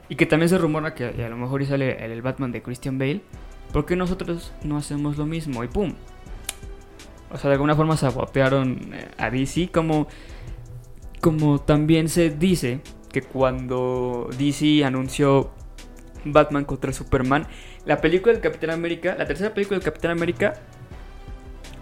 y 0.10 0.16
que 0.16 0.26
también 0.26 0.50
se 0.50 0.58
rumora 0.58 0.94
que 0.94 1.06
a 1.06 1.30
lo 1.30 1.38
mejor 1.38 1.66
sale 1.66 2.04
el 2.06 2.22
Batman 2.22 2.52
de 2.52 2.62
Christian 2.62 2.98
Bale. 2.98 3.22
¿Por 3.72 3.86
qué 3.86 3.96
nosotros 3.96 4.54
no 4.64 4.78
hacemos 4.78 5.18
lo 5.18 5.26
mismo? 5.26 5.64
Y 5.64 5.68
pum. 5.68 5.94
O 7.32 7.38
sea, 7.38 7.50
de 7.50 7.56
alguna 7.56 7.76
forma 7.76 7.98
sabotearon 7.98 8.94
eh, 8.94 9.08
a 9.18 9.30
DC. 9.30 9.70
Como, 9.72 10.08
como 11.22 11.60
también 11.60 12.08
se 12.08 12.30
dice 12.30 12.82
que 13.12 13.24
cuando 13.24 14.30
DC 14.38 14.86
anunció 14.86 15.52
Batman 16.24 16.66
contra 16.66 16.94
Superman, 16.94 17.48
la 17.86 18.00
película 18.00 18.34
del 18.34 18.42
Capitán 18.42 18.70
América, 18.70 19.16
la 19.18 19.26
tercera 19.26 19.54
película 19.54 19.80
del 19.80 19.86
Capitán 19.86 20.12
América, 20.12 20.54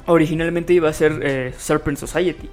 originalmente 0.05 0.73
iba 0.73 0.89
a 0.89 0.93
ser 0.93 1.19
eh, 1.23 1.53
Serpent 1.57 1.97
Society. 1.97 2.49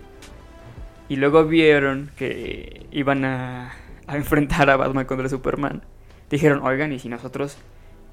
Y 1.08 1.16
luego 1.16 1.44
vieron 1.44 2.10
que 2.16 2.86
iban 2.92 3.24
a 3.24 3.72
a 4.10 4.16
enfrentar 4.16 4.68
a 4.70 4.76
Batman 4.76 5.04
contra 5.04 5.28
Superman, 5.28 5.82
dijeron, 6.28 6.62
oigan, 6.64 6.92
¿y 6.92 6.98
si 6.98 7.08
nosotros 7.08 7.56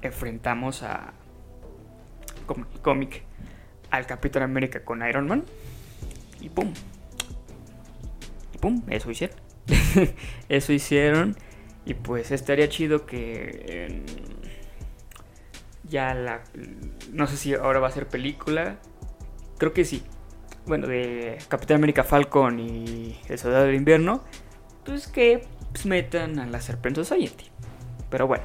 enfrentamos 0.00 0.84
a 0.84 1.12
como 2.46 2.66
cómic 2.82 3.24
al 3.90 4.06
Capitán 4.06 4.44
América 4.44 4.84
con 4.84 5.06
Iron 5.06 5.26
Man? 5.26 5.42
Y 6.40 6.50
pum. 6.50 6.72
Y 8.54 8.58
pum, 8.58 8.82
eso 8.88 9.10
hicieron. 9.10 9.36
eso 10.48 10.72
hicieron. 10.72 11.36
Y 11.84 11.94
pues 11.94 12.30
estaría 12.30 12.68
chido 12.68 13.04
que 13.04 14.04
ya 15.82 16.14
la... 16.14 16.42
No 17.12 17.26
sé 17.26 17.36
si 17.36 17.54
ahora 17.54 17.80
va 17.80 17.88
a 17.88 17.90
ser 17.90 18.06
película. 18.06 18.78
Creo 19.58 19.72
que 19.72 19.84
sí. 19.84 20.04
Bueno, 20.64 20.86
de 20.86 21.38
Capitán 21.48 21.78
América 21.78 22.04
Falcon 22.04 22.60
y 22.60 23.18
El 23.28 23.38
Soldado 23.38 23.64
del 23.64 23.74
Invierno. 23.74 24.22
Pues 24.84 25.08
que 25.08 25.57
pues, 25.72 25.86
metan 25.86 26.38
a 26.38 26.46
la 26.46 26.60
Serpent 26.60 26.96
Society. 26.96 27.46
Pero 28.10 28.26
bueno. 28.26 28.44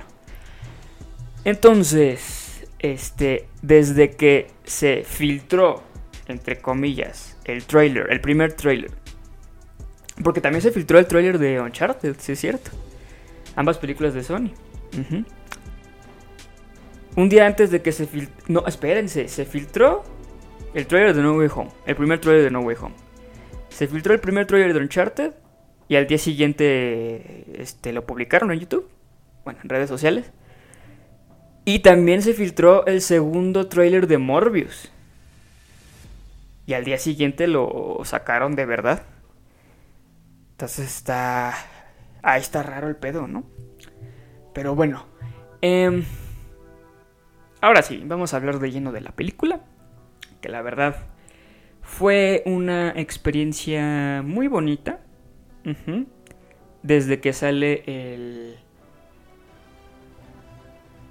Entonces, 1.46 2.66
este, 2.80 3.48
desde 3.62 4.12
que 4.12 4.48
se 4.64 5.04
filtró, 5.06 5.84
entre 6.28 6.60
comillas, 6.60 7.38
el 7.46 7.66
trailer, 7.66 8.08
el 8.12 8.22
primer 8.22 8.54
trailer. 8.54 8.92
Porque 10.24 10.42
también 10.42 10.62
se 10.62 10.72
filtró 10.72 11.00
el 11.00 11.08
trailer 11.08 11.40
de 11.40 11.60
Uncharted, 11.60 12.16
si 12.20 12.34
es 12.34 12.40
cierto. 12.40 12.72
Ambas 13.56 13.78
películas 13.78 14.14
de 14.14 14.24
Sony. 14.24 14.52
Un 17.16 17.30
día 17.30 17.46
antes 17.46 17.72
de 17.72 17.82
que 17.82 17.92
se 17.92 18.08
filtró... 18.08 18.36
No, 18.48 18.66
espérense, 18.68 19.28
se 19.28 19.46
filtró 19.46 20.04
el 20.74 20.88
trailer 20.88 21.16
de 21.16 21.22
No 21.22 21.36
Way 21.36 21.50
Home. 21.56 21.72
El 21.86 21.96
primer 21.96 22.20
trailer 22.20 22.44
de 22.44 22.52
No 22.52 22.62
Way 22.62 22.78
Home. 22.82 22.96
Se 23.70 23.88
filtró 23.88 24.14
el 24.14 24.20
primer 24.20 24.46
trailer 24.46 24.74
de 24.74 24.80
Uncharted 24.80 25.34
y 25.88 25.96
al 25.96 26.08
día 26.08 26.18
siguiente 26.18 27.62
este, 27.62 27.94
lo 27.94 28.06
publicaron 28.06 28.52
en 28.52 28.60
YouTube, 28.60 28.90
bueno, 29.44 29.60
en 29.64 29.70
redes 29.70 29.90
sociales. 29.90 30.32
Y 31.66 31.80
también 31.80 32.22
se 32.22 32.34
filtró 32.34 32.86
el 32.86 33.02
segundo 33.02 33.68
trailer 33.68 34.08
de 34.08 34.18
Morbius. 34.18 34.92
Y 36.66 36.74
al 36.74 36.84
día 36.84 36.98
siguiente 36.98 37.48
lo 37.48 38.00
sacaron 38.04 38.56
de 38.56 38.66
verdad. 38.66 39.04
Entonces 40.52 40.86
está... 40.88 41.54
Ahí 42.22 42.40
está 42.40 42.64
raro 42.64 42.88
el 42.88 42.96
pedo, 42.96 43.28
¿no? 43.28 43.44
Pero 44.54 44.76
bueno. 44.76 45.06
Em, 45.62 46.04
ahora 47.60 47.82
sí, 47.82 48.02
vamos 48.06 48.34
a 48.34 48.38
hablar 48.38 48.60
de 48.60 48.72
lleno 48.72 48.92
de 48.92 49.02
la 49.02 49.12
película. 49.12 49.62
Que 50.42 50.50
la 50.50 50.62
verdad 50.62 50.96
fue 51.82 52.44
una 52.46 52.92
experiencia 52.92 54.22
muy 54.24 54.48
bonita 54.48 55.03
desde 56.82 57.20
que 57.20 57.34
sale 57.34 57.84
el 57.86 58.58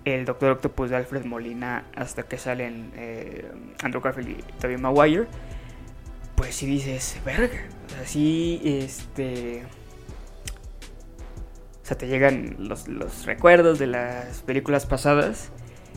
el 0.05 0.25
Doctor 0.25 0.51
Octopus 0.53 0.91
de 0.91 0.97
Alfred 0.97 1.25
Molina 1.25 1.85
hasta 1.95 2.25
que 2.25 2.37
salen 2.37 2.91
eh, 2.97 3.51
Andrew 3.83 4.03
Garfield 4.03 4.31
y 4.31 4.43
Tobey 4.61 4.77
Maguire, 4.77 5.27
pues 6.35 6.57
si 6.57 6.67
dices, 6.67 7.21
verga, 7.25 7.69
así 8.03 8.61
este 8.65 9.65
o 11.83 11.85
sea, 11.85 11.99
te 11.99 12.07
llegan 12.07 12.57
los, 12.59 12.89
los 12.89 13.27
recuerdos 13.27 13.79
de 13.79 13.89
las 13.89 14.43
películas 14.43 14.87
pasadas. 14.87 15.51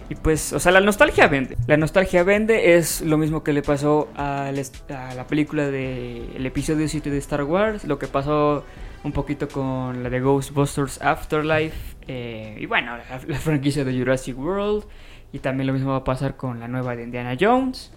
Y 0.10 0.16
pues, 0.16 0.54
o 0.54 0.60
sea, 0.60 0.72
la 0.72 0.82
nostalgia 0.82 1.28
vende. 1.28 1.58
La 1.66 1.78
nostalgia 1.78 2.24
vende 2.24 2.78
es 2.78 3.02
lo 3.02 3.18
mismo 3.18 3.44
que 3.44 3.54
le 3.54 3.64
pasó 3.64 4.08
a, 4.16 4.52
la 4.90 5.28
película 5.28 5.68
del 5.68 6.46
episodio 6.46 6.88
7 6.88 7.10
de 7.10 7.18
Star 7.18 7.44
Wars, 7.44 7.86
lo 7.86 7.98
que 7.98 8.08
pasó 8.08 8.64
un 9.04 9.12
poquito 9.12 9.48
con 9.48 10.04
la 10.04 10.10
de 10.10 10.20
Ghostbusters 10.20 11.02
Afterlife, 11.02 11.96
eh, 12.08 12.56
y 12.60 12.66
bueno, 12.68 12.98
la, 12.98 13.40
franquicia 13.40 13.84
de 13.84 13.98
Jurassic 13.98 14.38
World, 14.38 14.86
y 15.32 15.40
también 15.40 15.68
lo 15.68 15.74
mismo 15.74 15.92
va 15.92 15.98
a 15.98 16.04
pasar 16.04 16.36
con 16.36 16.60
la 16.60 16.68
nueva 16.68 16.96
de 16.96 17.04
Indiana 17.04 17.36
Jones. 17.40 17.92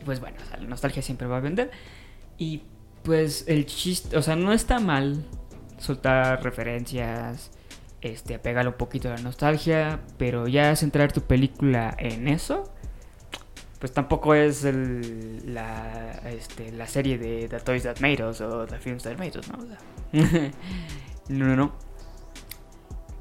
Y 0.00 0.04
pues 0.04 0.20
bueno, 0.20 0.36
la 0.52 0.66
nostalgia 0.66 1.02
siempre 1.02 1.26
va 1.26 1.38
a 1.38 1.40
vender. 1.40 1.70
Y 2.36 2.62
pues 3.02 3.44
el 3.48 3.64
chiste, 3.64 4.16
o 4.18 4.22
sea, 4.22 4.36
no 4.36 4.52
está 4.52 4.80
mal 4.80 5.24
soltar 5.78 6.42
referencias, 6.42 7.50
este, 8.00 8.34
apegarle 8.34 8.70
un 8.70 8.76
poquito 8.76 9.08
a 9.08 9.16
la 9.16 9.22
nostalgia, 9.22 10.00
pero 10.16 10.46
ya 10.48 10.74
centrar 10.76 11.12
tu 11.12 11.22
película 11.22 11.94
en 11.98 12.28
eso, 12.28 12.72
pues 13.78 13.92
tampoco 13.92 14.34
es 14.34 14.64
la, 14.64 16.20
este, 16.24 16.72
la 16.72 16.86
serie 16.86 17.18
de 17.18 17.48
The 17.48 17.60
Toys 17.60 17.84
That 17.84 18.00
Made 18.00 18.24
Us 18.24 18.40
o 18.40 18.66
The 18.66 18.78
Films 18.78 19.02
That 19.04 19.18
Made 19.18 19.38
Us, 19.38 19.48
¿no? 19.48 19.58
no, 21.28 21.46
no, 21.46 21.56
no. 21.56 21.72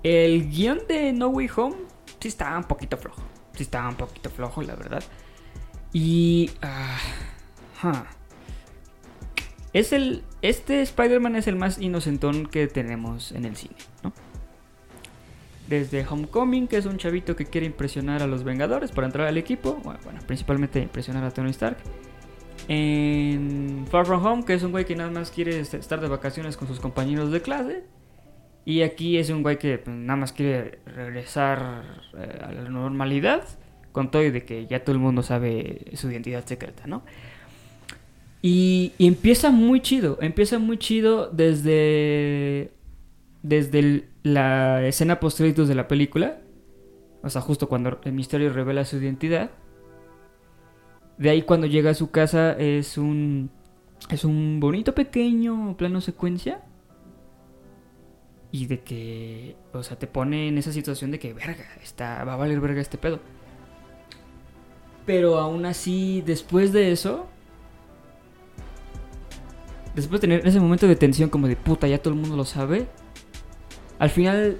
El 0.03 0.49
guion 0.49 0.79
de 0.87 1.13
No 1.13 1.29
Way 1.29 1.49
Home 1.55 1.75
sí 2.19 2.27
estaba 2.27 2.57
un 2.57 2.63
poquito 2.63 2.97
flojo. 2.97 3.21
Sí 3.53 3.63
estaba 3.63 3.89
un 3.89 3.95
poquito 3.95 4.29
flojo, 4.29 4.61
la 4.61 4.75
verdad. 4.75 5.03
Y... 5.93 6.51
Uh, 6.63 8.17
es 9.73 9.93
el, 9.93 10.23
este 10.41 10.81
Spider-Man 10.81 11.35
es 11.35 11.47
el 11.47 11.55
más 11.55 11.79
inocentón 11.79 12.47
que 12.47 12.67
tenemos 12.67 13.31
en 13.31 13.45
el 13.45 13.55
cine, 13.55 13.75
¿no? 14.03 14.13
Desde 15.67 16.05
Homecoming, 16.07 16.67
que 16.67 16.77
es 16.77 16.85
un 16.85 16.97
chavito 16.97 17.35
que 17.35 17.45
quiere 17.45 17.67
impresionar 17.67 18.23
a 18.23 18.27
los 18.27 18.43
Vengadores 18.43 18.91
para 18.91 19.07
entrar 19.07 19.27
al 19.27 19.37
equipo, 19.37 19.81
bueno, 19.83 19.99
principalmente 20.25 20.79
impresionar 20.79 21.23
a 21.23 21.31
Tony 21.31 21.49
Stark. 21.49 21.77
En 22.69 23.85
Far 23.89 24.05
From 24.05 24.25
Home, 24.25 24.45
que 24.45 24.53
es 24.53 24.63
un 24.63 24.71
güey 24.71 24.85
que 24.85 24.95
nada 24.95 25.09
más 25.09 25.31
quiere 25.31 25.59
estar 25.59 26.01
de 26.01 26.07
vacaciones 26.07 26.57
con 26.57 26.67
sus 26.67 26.79
compañeros 26.79 27.31
de 27.31 27.41
clase. 27.41 27.83
Y 28.65 28.81
aquí 28.81 29.17
es 29.17 29.29
un 29.29 29.43
güey 29.43 29.57
que 29.57 29.77
pues, 29.77 29.95
nada 29.95 30.17
más 30.17 30.33
quiere 30.33 30.79
regresar 30.85 32.01
eh, 32.17 32.39
a 32.43 32.51
la 32.51 32.69
normalidad, 32.69 33.43
con 33.93 34.11
todo 34.11 34.23
y 34.23 34.31
de 34.31 34.43
que 34.43 34.67
ya 34.67 34.83
todo 34.83 34.93
el 34.93 35.01
mundo 35.01 35.23
sabe 35.23 35.85
su 35.93 36.11
identidad 36.11 36.45
secreta, 36.45 36.85
¿no? 36.85 37.03
Y, 38.41 38.93
empieza 38.99 39.51
muy 39.51 39.81
chido, 39.81 40.17
empieza 40.21 40.59
muy 40.59 40.77
chido 40.77 41.29
desde, 41.29 42.71
desde 43.41 44.07
la 44.33 44.85
escena 44.85 45.19
post 45.19 45.39
de 45.39 45.75
la 45.75 45.87
película. 45.87 46.39
O 47.23 47.29
sea, 47.29 47.41
justo 47.41 47.67
cuando 47.67 47.99
el 48.03 48.13
misterio 48.13 48.51
revela 48.53 48.85
su 48.85 48.97
identidad. 48.97 49.51
De 51.17 51.29
ahí 51.29 51.41
cuando 51.41 51.67
llega 51.67 51.91
a 51.91 51.95
su 51.95 52.11
casa 52.11 52.53
es 52.53 52.97
un, 52.97 53.49
es 54.09 54.23
un 54.23 54.59
bonito 54.59 54.93
pequeño 54.93 55.75
plano 55.77 56.01
secuencia. 56.01 56.61
Y 58.51 58.67
de 58.67 58.81
que, 58.81 59.55
o 59.73 59.83
sea, 59.83 59.97
te 59.99 60.07
pone 60.07 60.47
en 60.47 60.57
esa 60.57 60.71
situación 60.71 61.11
de 61.11 61.19
que, 61.19 61.33
verga, 61.33 61.65
está, 61.83 62.23
va 62.23 62.33
a 62.33 62.37
valer 62.37 62.61
verga 62.61 62.81
este 62.81 62.97
pedo. 62.97 63.19
Pero 65.05 65.37
aún 65.39 65.65
así, 65.65 66.23
después 66.25 66.71
de 66.71 66.91
eso, 66.91 67.27
después 69.95 70.21
de 70.21 70.27
tener 70.27 70.47
ese 70.47 70.59
momento 70.59 70.87
de 70.87 70.95
tensión 70.95 71.29
como 71.29 71.47
de 71.47 71.55
puta, 71.55 71.87
ya 71.87 71.97
todo 71.97 72.13
el 72.13 72.19
mundo 72.19 72.35
lo 72.37 72.45
sabe, 72.45 72.87
al 73.99 74.09
final 74.09 74.57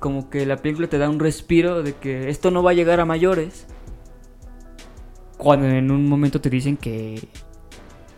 como 0.00 0.30
que 0.30 0.46
la 0.46 0.56
película 0.56 0.88
te 0.88 0.98
da 0.98 1.10
un 1.10 1.20
respiro 1.20 1.82
de 1.82 1.94
que 1.94 2.28
esto 2.28 2.50
no 2.50 2.62
va 2.62 2.70
a 2.70 2.74
llegar 2.74 3.00
a 3.00 3.04
mayores. 3.04 3.66
Cuando 5.36 5.66
en 5.68 5.90
un 5.90 6.08
momento 6.08 6.40
te 6.40 6.48
dicen 6.48 6.76
que, 6.76 7.20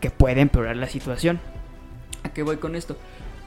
que 0.01 0.11
puede 0.11 0.41
empeorar 0.41 0.77
la 0.77 0.87
situación. 0.87 1.41
¿A 2.23 2.33
qué 2.33 2.43
voy 2.43 2.59
con 2.59 2.77
esto? 2.77 2.97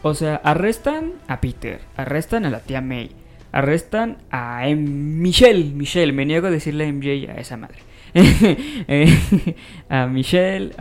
O 0.01 0.13
sea, 0.13 0.35
arrestan 0.43 1.13
a 1.27 1.39
Peter, 1.41 1.81
arrestan 1.95 2.45
a 2.45 2.49
la 2.49 2.61
tía 2.61 2.81
May, 2.81 3.11
arrestan 3.51 4.17
a 4.31 4.65
Michelle, 4.75 5.73
Michelle, 5.73 6.11
me 6.11 6.25
niego 6.25 6.47
a 6.47 6.51
decirle 6.51 6.91
MJ 6.91 7.29
a 7.29 7.35
esa 7.35 7.57
madre. 7.57 7.79
Eh, 8.87 9.55
a 9.87 10.07
Michelle, 10.07 10.73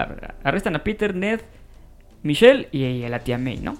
arrestan 0.43 0.75
a 0.75 0.83
Peter, 0.83 1.15
Ned, 1.15 1.41
Michelle 2.23 2.69
y 2.73 3.03
a 3.05 3.09
la 3.09 3.21
tía 3.21 3.39
May, 3.39 3.59
¿no? 3.59 3.79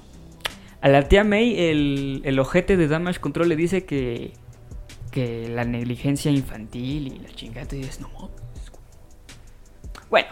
A 0.81 0.89
la 0.89 1.09
tía 1.09 1.25
May 1.25 1.59
el, 1.59 2.23
el 2.25 2.39
ojete 2.39 2.77
de 2.77 2.89
Damage 2.89 3.21
Control 3.21 3.49
le 3.49 3.57
dice 3.57 3.85
que, 3.85 4.33
que 5.11 5.49
la 5.49 5.65
negligencia 5.65 6.31
infantil 6.31 7.09
y 7.09 7.19
la 7.19 7.29
chingada 7.31 7.67
y 7.73 7.79
dices, 7.79 8.01
no 8.01 8.09
Bueno, 10.09 10.29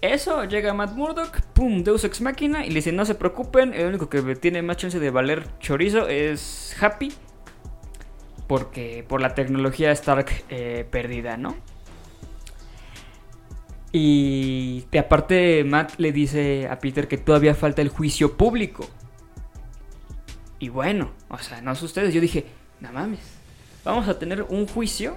eso 0.00 0.44
llega 0.44 0.70
a 0.70 0.74
Matt 0.74 0.94
Murdock, 0.94 1.40
pum, 1.52 1.82
Deus 1.82 2.04
Ex 2.04 2.20
Máquina 2.20 2.64
y 2.64 2.68
le 2.68 2.76
dice, 2.76 2.92
no 2.92 3.04
se 3.04 3.14
preocupen, 3.14 3.74
el 3.74 3.86
único 3.86 4.08
que 4.08 4.20
tiene 4.36 4.62
más 4.62 4.76
chance 4.76 4.98
de 4.98 5.10
valer 5.10 5.46
chorizo 5.58 6.08
es 6.08 6.76
Happy. 6.80 7.12
Porque 8.46 9.04
por 9.08 9.20
la 9.20 9.34
tecnología 9.34 9.92
Stark 9.92 10.26
eh, 10.50 10.86
perdida, 10.90 11.36
¿no? 11.36 11.56
Y 13.92 14.86
aparte 14.98 15.64
Matt 15.64 15.98
le 15.98 16.12
dice 16.12 16.66
a 16.66 16.78
Peter 16.78 17.06
que 17.08 17.18
todavía 17.18 17.54
falta 17.54 17.82
el 17.82 17.90
juicio 17.90 18.38
público. 18.38 18.88
Y 20.58 20.70
bueno, 20.70 21.10
o 21.28 21.38
sea, 21.38 21.60
no 21.60 21.74
sé 21.74 21.84
ustedes, 21.84 22.14
yo 22.14 22.20
dije, 22.20 22.46
no 22.80 22.90
mames, 22.92 23.20
vamos 23.84 24.08
a 24.08 24.18
tener 24.18 24.42
un 24.42 24.66
juicio 24.66 25.16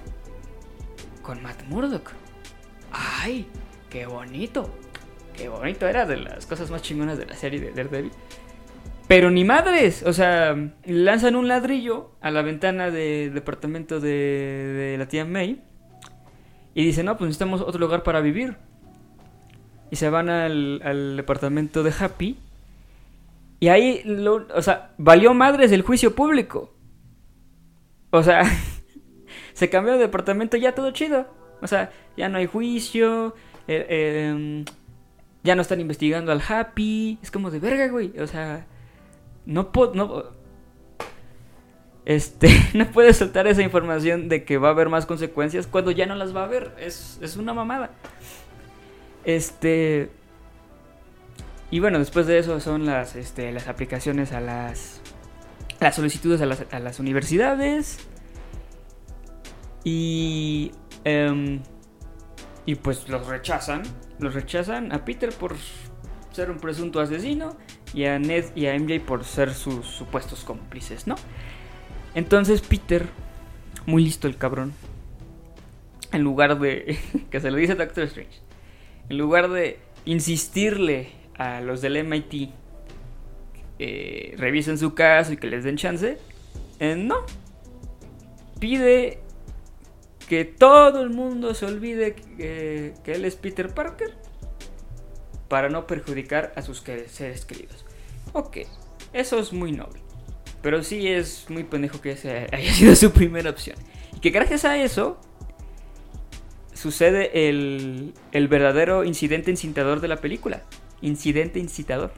con 1.22 1.42
Matt 1.42 1.62
Murdock. 1.68 2.12
¡Ay! 2.92 3.46
¡Qué 3.88 4.06
bonito! 4.06 4.70
¡Qué 5.34 5.48
bonito! 5.48 5.86
Era 5.86 6.04
de 6.04 6.18
las 6.18 6.46
cosas 6.46 6.70
más 6.70 6.82
chingonas 6.82 7.16
de 7.16 7.26
la 7.26 7.34
serie 7.34 7.60
de 7.60 7.70
Daredevil. 7.70 8.12
Pero 9.08 9.30
ni 9.30 9.44
madres, 9.44 10.02
o 10.02 10.12
sea, 10.12 10.56
lanzan 10.84 11.36
un 11.36 11.46
ladrillo 11.46 12.10
a 12.20 12.30
la 12.30 12.42
ventana 12.42 12.90
del 12.90 13.32
departamento 13.32 14.00
de, 14.00 14.10
de 14.10 14.96
la 14.98 15.06
tía 15.06 15.24
May 15.24 15.62
y 16.74 16.84
dice, 16.84 17.02
no, 17.04 17.16
pues 17.16 17.28
necesitamos 17.28 17.60
otro 17.60 17.80
lugar 17.80 18.02
para 18.02 18.20
vivir. 18.20 18.56
Y 19.90 19.96
se 19.96 20.10
van 20.10 20.28
al, 20.28 21.16
departamento 21.16 21.82
de 21.82 21.92
Happy. 21.98 22.38
Y 23.60 23.68
ahí, 23.68 24.02
o 24.54 24.62
sea, 24.62 24.92
valió 24.98 25.32
madres 25.32 25.72
el 25.72 25.82
juicio 25.82 26.14
público. 26.14 26.74
O 28.10 28.22
sea, 28.22 28.42
se 29.54 29.70
cambió 29.70 29.94
de 29.94 29.98
departamento 29.98 30.56
ya 30.56 30.74
todo 30.74 30.90
chido. 30.90 31.26
O 31.62 31.66
sea, 31.66 31.90
ya 32.16 32.28
no 32.28 32.38
hay 32.38 32.46
juicio. 32.46 33.34
Eh, 33.68 34.28
em, 34.28 34.64
ya 35.42 35.54
no 35.54 35.62
están 35.62 35.80
investigando 35.80 36.32
al 36.32 36.42
Happy. 36.46 37.18
Es 37.22 37.30
como 37.30 37.50
de 37.50 37.60
verga, 37.60 37.88
güey. 37.88 38.18
O 38.18 38.26
sea, 38.26 38.66
no 39.46 39.72
puedo. 39.72 39.94
No, 39.94 40.24
este, 42.06 42.48
no 42.74 42.86
puedes 42.86 43.18
soltar 43.18 43.46
esa 43.46 43.62
información 43.62 44.28
de 44.28 44.44
que 44.44 44.56
va 44.56 44.68
a 44.68 44.70
haber 44.70 44.88
más 44.88 45.04
consecuencias 45.04 45.66
cuando 45.66 45.90
ya 45.90 46.06
no 46.06 46.14
las 46.14 46.34
va 46.34 46.42
a 46.42 46.44
haber. 46.44 46.72
Es, 46.78 47.36
una 47.36 47.52
mamada. 47.52 47.90
Este. 49.26 50.08
Y 51.70 51.80
bueno, 51.80 51.98
después 51.98 52.26
de 52.28 52.38
eso 52.38 52.60
son 52.60 52.86
las, 52.86 53.16
este, 53.16 53.50
las 53.50 53.66
aplicaciones 53.66 54.32
a 54.32 54.40
las, 54.40 55.00
las 55.80 55.96
solicitudes 55.96 56.40
a 56.40 56.46
las, 56.46 56.64
a 56.72 56.78
las 56.78 57.00
universidades. 57.00 57.98
Y. 59.84 60.72
Em, 61.04 61.60
y 62.64 62.76
pues 62.76 63.08
los 63.08 63.26
rechazan. 63.26 63.82
Los 64.18 64.32
rechazan 64.32 64.92
a 64.92 65.04
Peter 65.04 65.30
por 65.32 65.56
ser 66.32 66.50
un 66.50 66.58
presunto 66.58 67.00
asesino. 67.00 67.56
Y 67.92 68.04
a 68.04 68.18
Ned 68.18 68.44
y 68.54 68.66
a 68.66 68.78
MJ 68.78 69.00
por 69.04 69.24
ser 69.24 69.52
sus 69.52 69.86
supuestos 69.86 70.44
cómplices, 70.44 71.06
¿no? 71.06 71.16
Entonces 72.14 72.62
Peter, 72.62 73.06
muy 73.86 74.04
listo 74.04 74.26
el 74.26 74.36
cabrón, 74.36 74.72
en 76.12 76.22
lugar 76.22 76.58
de, 76.58 76.98
que 77.30 77.40
se 77.40 77.50
lo 77.50 77.56
dice 77.56 77.74
Doctor 77.74 78.04
Strange, 78.04 78.45
en 79.08 79.18
lugar 79.18 79.50
de 79.50 79.78
insistirle 80.04 81.10
a 81.36 81.60
los 81.60 81.80
del 81.80 82.02
MIT 82.04 82.50
que 83.78 84.34
revisen 84.38 84.78
su 84.78 84.94
caso 84.94 85.32
y 85.32 85.36
que 85.36 85.46
les 85.46 85.64
den 85.64 85.76
chance, 85.76 86.18
eh, 86.80 86.96
no. 86.96 87.16
Pide 88.58 89.20
que 90.28 90.44
todo 90.44 91.02
el 91.02 91.10
mundo 91.10 91.54
se 91.54 91.66
olvide 91.66 92.14
que, 92.14 92.94
él 93.04 93.24
es 93.24 93.36
Peter 93.36 93.72
Parker. 93.72 94.14
para 95.48 95.68
no 95.68 95.86
perjudicar 95.86 96.52
a 96.56 96.62
sus 96.62 96.80
seres 96.80 97.44
queridos. 97.44 97.84
Ok, 98.32 98.58
eso 99.12 99.38
es 99.38 99.52
muy 99.52 99.70
noble. 99.70 100.00
Pero 100.60 100.82
sí 100.82 101.06
es 101.06 101.48
muy 101.48 101.62
pendejo 101.62 102.00
que 102.00 102.16
haya 102.50 102.72
sido 102.72 102.96
su 102.96 103.12
primera 103.12 103.50
opción. 103.50 103.76
Y 104.16 104.20
que 104.20 104.30
gracias 104.30 104.64
a 104.64 104.76
eso 104.82 105.20
sucede 106.76 107.48
el, 107.48 108.12
el 108.32 108.48
verdadero 108.48 109.04
incidente 109.04 109.50
incitador 109.50 110.00
de 110.00 110.08
la 110.08 110.16
película. 110.16 110.62
Incidente 111.00 111.58
incitador. 111.58 112.12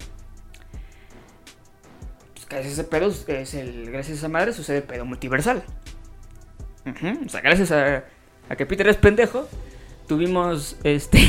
Pues 2.34 2.48
gracias 2.48 2.78
a 2.78 3.32
ese 3.32 3.40
es 3.40 3.54
el, 3.54 3.90
gracias 3.90 4.16
a 4.16 4.18
esa 4.18 4.28
madre 4.28 4.52
sucede 4.52 4.78
el 4.78 4.82
pedo 4.82 5.04
multiversal. 5.04 5.62
O 6.86 7.28
sea, 7.28 7.40
gracias 7.40 7.70
a, 7.70 8.04
a 8.48 8.56
que 8.56 8.66
Peter 8.66 8.88
es 8.88 8.96
pendejo, 8.96 9.46
tuvimos 10.06 10.76
este 10.84 11.18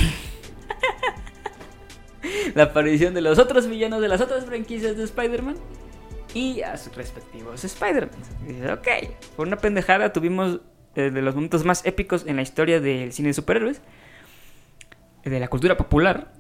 la 2.55 2.63
aparición 2.63 3.13
de 3.13 3.21
los 3.21 3.39
otros 3.39 3.67
villanos 3.67 4.01
de 4.01 4.07
las 4.07 4.21
otras 4.21 4.45
franquicias 4.45 4.95
de 4.95 5.03
Spider-Man 5.03 5.57
y 6.33 6.61
a 6.61 6.77
sus 6.77 6.95
respectivos 6.95 7.63
Spider-Man. 7.63 8.71
Ok, 8.71 8.87
por 9.35 9.47
una 9.47 9.57
pendejada 9.57 10.13
tuvimos 10.13 10.61
de 10.99 11.21
los 11.21 11.35
momentos 11.35 11.65
más 11.65 11.85
épicos 11.85 12.25
en 12.27 12.35
la 12.35 12.41
historia 12.41 12.79
del 12.79 13.11
cine 13.13 13.29
de 13.29 13.33
superhéroes, 13.33 13.81
de 15.23 15.39
la 15.39 15.47
cultura 15.47 15.77
popular. 15.77 16.31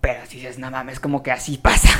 Pero 0.00 0.26
si 0.26 0.38
dices, 0.38 0.58
no 0.58 0.70
mames, 0.70 1.00
como 1.00 1.22
que 1.22 1.30
así 1.30 1.58
pasa. 1.58 1.90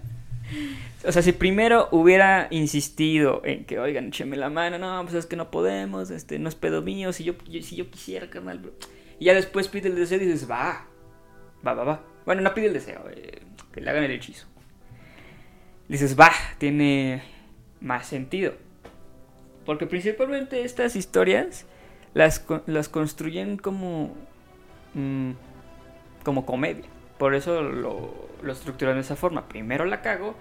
o 1.04 1.12
sea, 1.12 1.22
si 1.22 1.32
primero 1.32 1.88
hubiera 1.92 2.48
insistido 2.50 3.42
en 3.44 3.64
que, 3.64 3.78
oigan, 3.78 4.08
écheme 4.08 4.36
la 4.36 4.50
mano, 4.50 4.78
no, 4.78 5.02
pues 5.02 5.14
es 5.14 5.26
que 5.26 5.36
no 5.36 5.50
podemos, 5.50 6.10
este, 6.10 6.38
no 6.38 6.48
es 6.48 6.54
pedo 6.54 6.82
mío, 6.82 7.12
si 7.12 7.24
yo, 7.24 7.34
si 7.62 7.76
yo 7.76 7.90
quisiera, 7.90 8.28
carnal. 8.28 8.60
Y 9.18 9.26
ya 9.26 9.34
después 9.34 9.68
pide 9.68 9.88
el 9.88 9.96
deseo 9.96 10.20
y 10.20 10.26
dices, 10.26 10.50
va, 10.50 10.86
va, 11.66 11.74
va, 11.74 11.84
va. 11.84 12.04
Bueno, 12.26 12.42
no 12.42 12.52
pide 12.54 12.66
el 12.66 12.74
deseo, 12.74 13.04
eh, 13.10 13.42
que 13.72 13.80
le 13.80 13.90
hagan 13.90 14.04
el 14.04 14.10
hechizo 14.10 14.50
dices, 15.90 16.18
va, 16.18 16.30
tiene 16.58 17.22
más 17.80 18.06
sentido. 18.06 18.54
Porque 19.70 19.86
principalmente 19.86 20.64
estas 20.64 20.96
historias 20.96 21.64
las, 22.12 22.44
las 22.66 22.88
construyen 22.88 23.56
como, 23.56 24.16
mm, 24.94 25.30
como 26.24 26.44
comedia. 26.44 26.86
Por 27.18 27.36
eso 27.36 27.62
lo, 27.62 28.12
lo 28.42 28.52
estructuran 28.52 28.96
de 28.96 29.02
esa 29.02 29.14
forma. 29.14 29.46
Primero 29.46 29.84
la 29.84 30.02
cago 30.02 30.34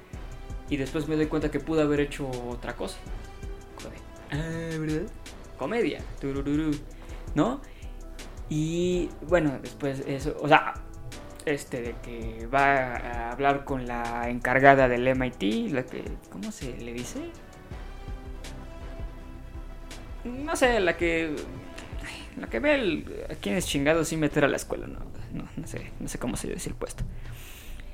y 0.68 0.78
después 0.78 1.08
me 1.08 1.16
doy 1.16 1.28
cuenta 1.28 1.52
que 1.52 1.60
pude 1.60 1.84
haber 1.84 2.00
hecho 2.00 2.28
otra 2.50 2.76
cosa. 2.76 2.98
Ah, 4.32 4.76
¿verdad? 4.80 5.08
Comedia. 5.60 6.00
¿No? 7.36 7.62
Y 8.50 9.10
bueno, 9.28 9.60
después 9.62 10.02
eso, 10.08 10.36
o 10.42 10.48
sea, 10.48 10.74
este 11.46 11.84
de 11.84 11.96
que 12.02 12.48
va 12.48 12.96
a 12.96 13.32
hablar 13.32 13.64
con 13.64 13.86
la 13.86 14.28
encargada 14.28 14.88
del 14.88 15.08
MIT, 15.16 15.72
la 15.72 15.84
que 15.84 16.04
¿cómo 16.32 16.52
se 16.52 16.76
le 16.78 16.94
dice? 16.94 17.30
No 20.24 20.56
sé, 20.56 20.80
la 20.80 20.98
que 20.98 21.36
la 22.40 22.48
que 22.48 22.60
ve 22.60 22.76
el, 22.76 23.26
a 23.30 23.36
quién 23.36 23.56
es 23.56 23.66
chingado 23.66 24.06
sin 24.06 24.20
meter 24.20 24.46
a 24.46 24.48
la 24.48 24.56
escuela, 24.56 24.88
no, 24.88 25.00
no, 25.34 25.68
sé, 25.68 25.92
no 26.00 26.08
sé 26.08 26.20
cómo 26.20 26.38
se 26.38 26.48
dice 26.48 26.70
el 26.70 26.76
puesto. 26.76 27.04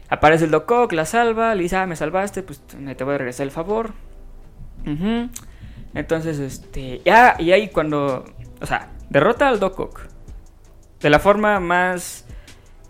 Aparece 0.10 0.46
el 0.46 0.52
Doc 0.52 0.92
la 0.92 1.06
salva, 1.06 1.56
le 1.56 1.64
dice, 1.64 1.78
ah, 1.78 1.88
me 1.88 1.96
salvaste, 1.96 2.44
pues 2.44 2.62
te 2.62 3.04
voy 3.04 3.16
a 3.16 3.18
regresar 3.18 3.46
el 3.46 3.52
favor. 3.52 3.94
Entonces, 5.96 6.40
este, 6.40 7.02
ya, 7.04 7.36
y 7.40 7.52
ahí 7.52 7.70
cuando, 7.70 8.24
o 8.62 8.66
sea, 8.66 8.92
derrota 9.10 9.48
al 9.48 9.60
Doc 9.60 10.08
de 11.00 11.10
la 11.10 11.20
forma 11.20 11.60
más 11.60 12.26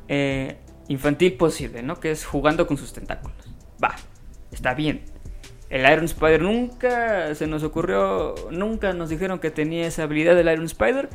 eh, 0.09 0.57
infantil 0.89 1.33
posible, 1.33 1.83
¿no? 1.83 1.99
Que 1.99 2.11
es 2.11 2.25
jugando 2.25 2.67
con 2.67 2.77
sus 2.77 2.91
tentáculos. 2.91 3.37
Va, 3.81 3.95
está 4.51 4.73
bien. 4.73 5.03
El 5.69 5.81
Iron 5.91 6.05
Spider 6.05 6.41
nunca 6.41 7.33
se 7.35 7.47
nos 7.47 7.63
ocurrió, 7.63 8.35
nunca 8.51 8.93
nos 8.93 9.09
dijeron 9.09 9.39
que 9.39 9.49
tenía 9.51 9.87
esa 9.87 10.03
habilidad 10.03 10.35
del 10.35 10.51
Iron 10.51 10.65
Spider, 10.65 11.09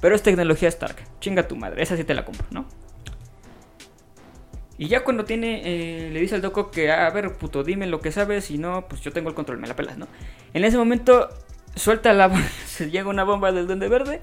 pero 0.00 0.14
es 0.14 0.22
tecnología 0.22 0.68
Stark. 0.68 0.96
Chinga 1.20 1.46
tu 1.46 1.56
madre, 1.56 1.82
esa 1.82 1.96
sí 1.96 2.04
te 2.04 2.14
la 2.14 2.24
compro, 2.24 2.46
¿no? 2.50 2.66
Y 4.78 4.88
ya 4.88 5.04
cuando 5.04 5.24
tiene, 5.24 5.62
eh, 5.64 6.10
le 6.10 6.20
dice 6.20 6.34
al 6.34 6.42
Doco 6.42 6.70
que, 6.70 6.90
a 6.90 7.08
ver, 7.10 7.32
puto, 7.34 7.64
dime 7.64 7.86
lo 7.86 8.00
que 8.00 8.12
sabes, 8.12 8.50
y 8.50 8.58
no, 8.58 8.86
pues 8.88 9.00
yo 9.00 9.12
tengo 9.12 9.30
el 9.30 9.34
control, 9.34 9.58
me 9.58 9.66
la 9.66 9.76
pelas, 9.76 9.96
¿no? 9.96 10.06
En 10.52 10.64
ese 10.64 10.76
momento 10.76 11.30
suelta 11.74 12.12
la, 12.12 12.30
se 12.66 12.90
llega 12.90 13.08
una 13.08 13.24
bomba 13.24 13.52
del 13.52 13.66
Duende 13.66 13.88
Verde, 13.88 14.20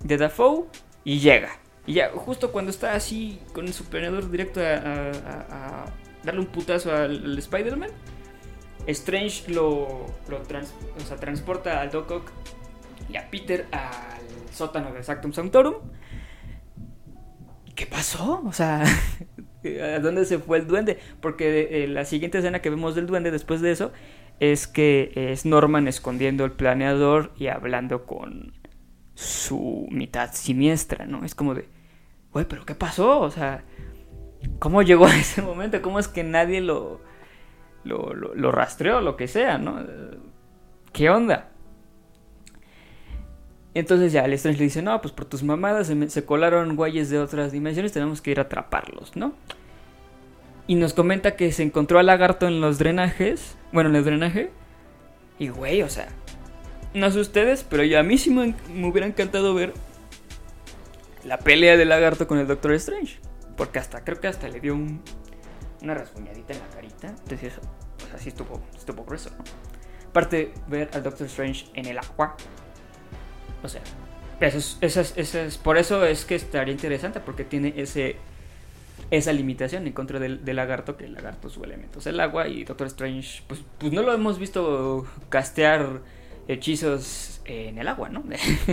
de 0.00 0.16
Dafoe, 0.16 0.66
y 1.04 1.18
llega. 1.18 1.50
Y 1.86 1.94
ya, 1.94 2.10
justo 2.10 2.52
cuando 2.52 2.70
está 2.70 2.92
así 2.92 3.40
con 3.54 3.66
su 3.72 3.84
planeador 3.86 4.30
directo 4.30 4.60
a, 4.60 5.86
darle 6.22 6.40
un 6.40 6.46
putazo 6.46 6.94
al, 6.94 7.38
Spider-Man, 7.38 7.90
Strange 8.88 9.52
lo, 9.52 10.06
transporta 11.20 11.80
al 11.82 11.90
Doc 11.90 12.10
Ock 12.10 12.32
y 13.12 13.16
a 13.16 13.30
Peter 13.30 13.66
al 13.70 14.52
sótano 14.52 14.92
de 14.92 15.02
Sactum 15.02 15.32
Sanctorum. 15.32 15.74
¿Qué 17.74 17.86
pasó? 17.86 18.42
O 18.44 18.52
sea, 18.52 18.82
¿a 19.94 19.98
dónde 20.00 20.24
se 20.24 20.38
fue 20.38 20.58
el 20.58 20.66
duende? 20.66 20.98
Porque 21.20 21.84
eh, 21.84 21.88
la 21.88 22.06
siguiente 22.06 22.38
escena 22.38 22.60
que 22.60 22.70
vemos 22.70 22.94
del 22.94 23.06
duende 23.06 23.30
después 23.30 23.60
de 23.60 23.72
eso 23.72 23.92
es 24.40 24.66
que 24.66 25.12
es 25.14 25.44
Norman 25.44 25.86
escondiendo 25.86 26.44
el 26.46 26.52
planeador 26.52 27.32
y 27.36 27.48
hablando 27.48 28.06
con 28.06 28.54
su 29.14 29.86
mitad 29.90 30.32
siniestra, 30.32 31.06
¿no? 31.06 31.24
Es 31.24 31.34
como 31.34 31.54
de, 31.54 31.68
güey, 32.32 32.46
pero 32.46 32.64
¿qué 32.64 32.74
pasó? 32.74 33.20
O 33.20 33.30
sea, 33.30 33.64
¿cómo 34.58 34.82
llegó 34.82 35.06
a 35.06 35.16
ese 35.16 35.42
momento? 35.42 35.82
¿Cómo 35.82 35.98
es 35.98 36.08
que 36.08 36.24
nadie 36.24 36.60
lo, 36.60 37.00
lo, 37.88 38.12
lo, 38.12 38.52
rastreó, 38.52 39.00
lo 39.00 39.16
que 39.16 39.28
sea, 39.28 39.58
¿no? 39.58 39.84
¿Qué 40.92 41.10
onda? 41.10 41.48
Entonces 43.74 44.12
ya 44.12 44.24
el 44.24 44.32
Strange 44.34 44.58
le 44.58 44.64
dice, 44.64 44.82
no, 44.82 45.00
pues 45.00 45.12
por 45.12 45.24
tus 45.24 45.42
mamadas 45.42 45.92
se, 46.08 46.24
colaron 46.24 46.76
güeyes 46.76 47.10
de 47.10 47.18
otras 47.18 47.52
dimensiones, 47.52 47.92
tenemos 47.92 48.20
que 48.20 48.30
ir 48.30 48.38
a 48.38 48.42
atraparlos, 48.42 49.16
¿no? 49.16 49.34
Y 50.66 50.74
nos 50.74 50.94
comenta 50.94 51.36
que 51.36 51.50
se 51.52 51.62
encontró 51.62 51.98
al 51.98 52.06
lagarto 52.06 52.46
en 52.46 52.60
los 52.60 52.78
drenajes, 52.78 53.56
bueno, 53.72 53.90
en 53.90 53.96
el 53.96 54.04
drenaje. 54.04 54.50
Y 55.38 55.48
güey, 55.48 55.82
o 55.82 55.88
sea, 55.88 56.08
no 56.92 57.10
sé 57.10 57.20
ustedes, 57.20 57.64
pero 57.64 57.84
ya 57.84 58.00
a 58.00 58.02
mí 58.02 58.18
sí 58.18 58.30
me 58.30 58.54
hubiera 58.86 59.06
encantado 59.06 59.54
ver 59.54 59.72
la 61.24 61.38
pelea 61.38 61.76
del 61.76 61.90
lagarto 61.90 62.26
con 62.26 62.38
el 62.38 62.46
Doctor 62.46 62.72
Strange. 62.72 63.18
Porque 63.56 63.78
hasta, 63.78 64.04
creo 64.04 64.20
que 64.20 64.28
hasta 64.28 64.48
le 64.48 64.60
dio 64.60 64.74
un, 64.74 65.02
una 65.82 65.94
rasguñadita 65.94 66.54
en 66.54 66.60
la 66.60 66.68
carita. 66.68 67.08
Entonces, 67.08 67.54
o 68.14 68.18
sea, 68.18 68.28
estuvo, 68.28 68.62
estuvo 68.76 69.04
grueso, 69.04 69.30
¿no? 69.30 69.44
Aparte, 70.08 70.52
ver 70.68 70.90
al 70.92 71.02
Doctor 71.02 71.26
Strange 71.26 71.66
en 71.74 71.86
el 71.86 71.98
agua. 71.98 72.36
O 73.62 73.68
sea, 73.68 73.82
eso 74.40 75.00
es, 75.00 75.58
por 75.58 75.78
eso 75.78 76.04
es 76.04 76.24
que 76.24 76.36
estaría 76.36 76.72
interesante, 76.72 77.20
porque 77.20 77.44
tiene 77.44 77.74
ese 77.76 78.16
esa 79.10 79.32
limitación 79.32 79.86
en 79.86 79.92
contra 79.94 80.18
del, 80.18 80.40
lagarto, 80.44 80.96
que 80.96 81.06
el 81.06 81.14
lagarto 81.14 81.48
su 81.48 81.64
elemento 81.64 81.98
es 81.98 82.06
el 82.06 82.20
agua 82.20 82.46
y 82.46 82.64
Doctor 82.64 82.88
Strange, 82.88 83.42
pues, 83.46 83.64
pues 83.78 83.90
no 83.90 84.02
lo 84.02 84.12
hemos 84.12 84.38
visto 84.38 85.06
castear 85.30 86.02
hechizos 86.46 87.40
en 87.46 87.78
el 87.78 87.88
agua, 87.88 88.10
¿no? 88.10 88.22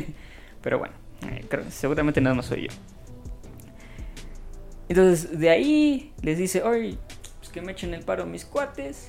Pero 0.61 0.79
bueno. 0.79 0.93
Eh, 1.25 1.45
seguramente 1.69 2.21
nada 2.21 2.35
más 2.35 2.47
soy 2.47 2.67
yo. 2.67 2.75
Entonces, 4.88 5.39
de 5.39 5.49
ahí 5.49 6.13
les 6.21 6.38
dice, 6.38 6.61
oye, 6.63 6.97
que 7.55 7.61
me 7.61 7.71
echen 7.71 7.93
el 7.93 8.03
paro 8.03 8.25
mis 8.25 8.43
cuates, 8.43 9.07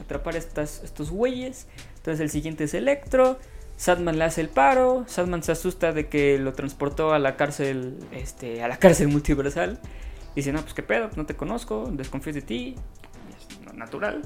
atrapar 0.00 0.36
estos 0.36 1.10
güeyes. 1.10 1.66
Entonces 1.96 2.20
el 2.20 2.30
siguiente 2.30 2.64
es 2.64 2.72
Electro. 2.72 3.38
Sadman 3.76 4.18
le 4.18 4.24
hace 4.24 4.40
el 4.40 4.48
paro. 4.48 5.04
Sadman 5.06 5.42
se 5.42 5.52
asusta 5.52 5.92
de 5.92 6.08
que 6.08 6.38
lo 6.38 6.54
transportó 6.54 7.12
a 7.12 7.18
la 7.18 7.36
cárcel, 7.36 7.98
este, 8.10 8.62
a 8.62 8.68
la 8.68 8.78
cárcel 8.78 9.08
multiversal. 9.08 9.78
Dice, 10.34 10.50
no, 10.50 10.62
pues 10.62 10.72
qué 10.72 10.82
pedo, 10.82 11.10
no 11.14 11.26
te 11.26 11.36
conozco, 11.36 11.90
desconfío 11.92 12.32
de 12.32 12.40
ti. 12.40 12.74
Es 13.68 13.74
natural. 13.74 14.22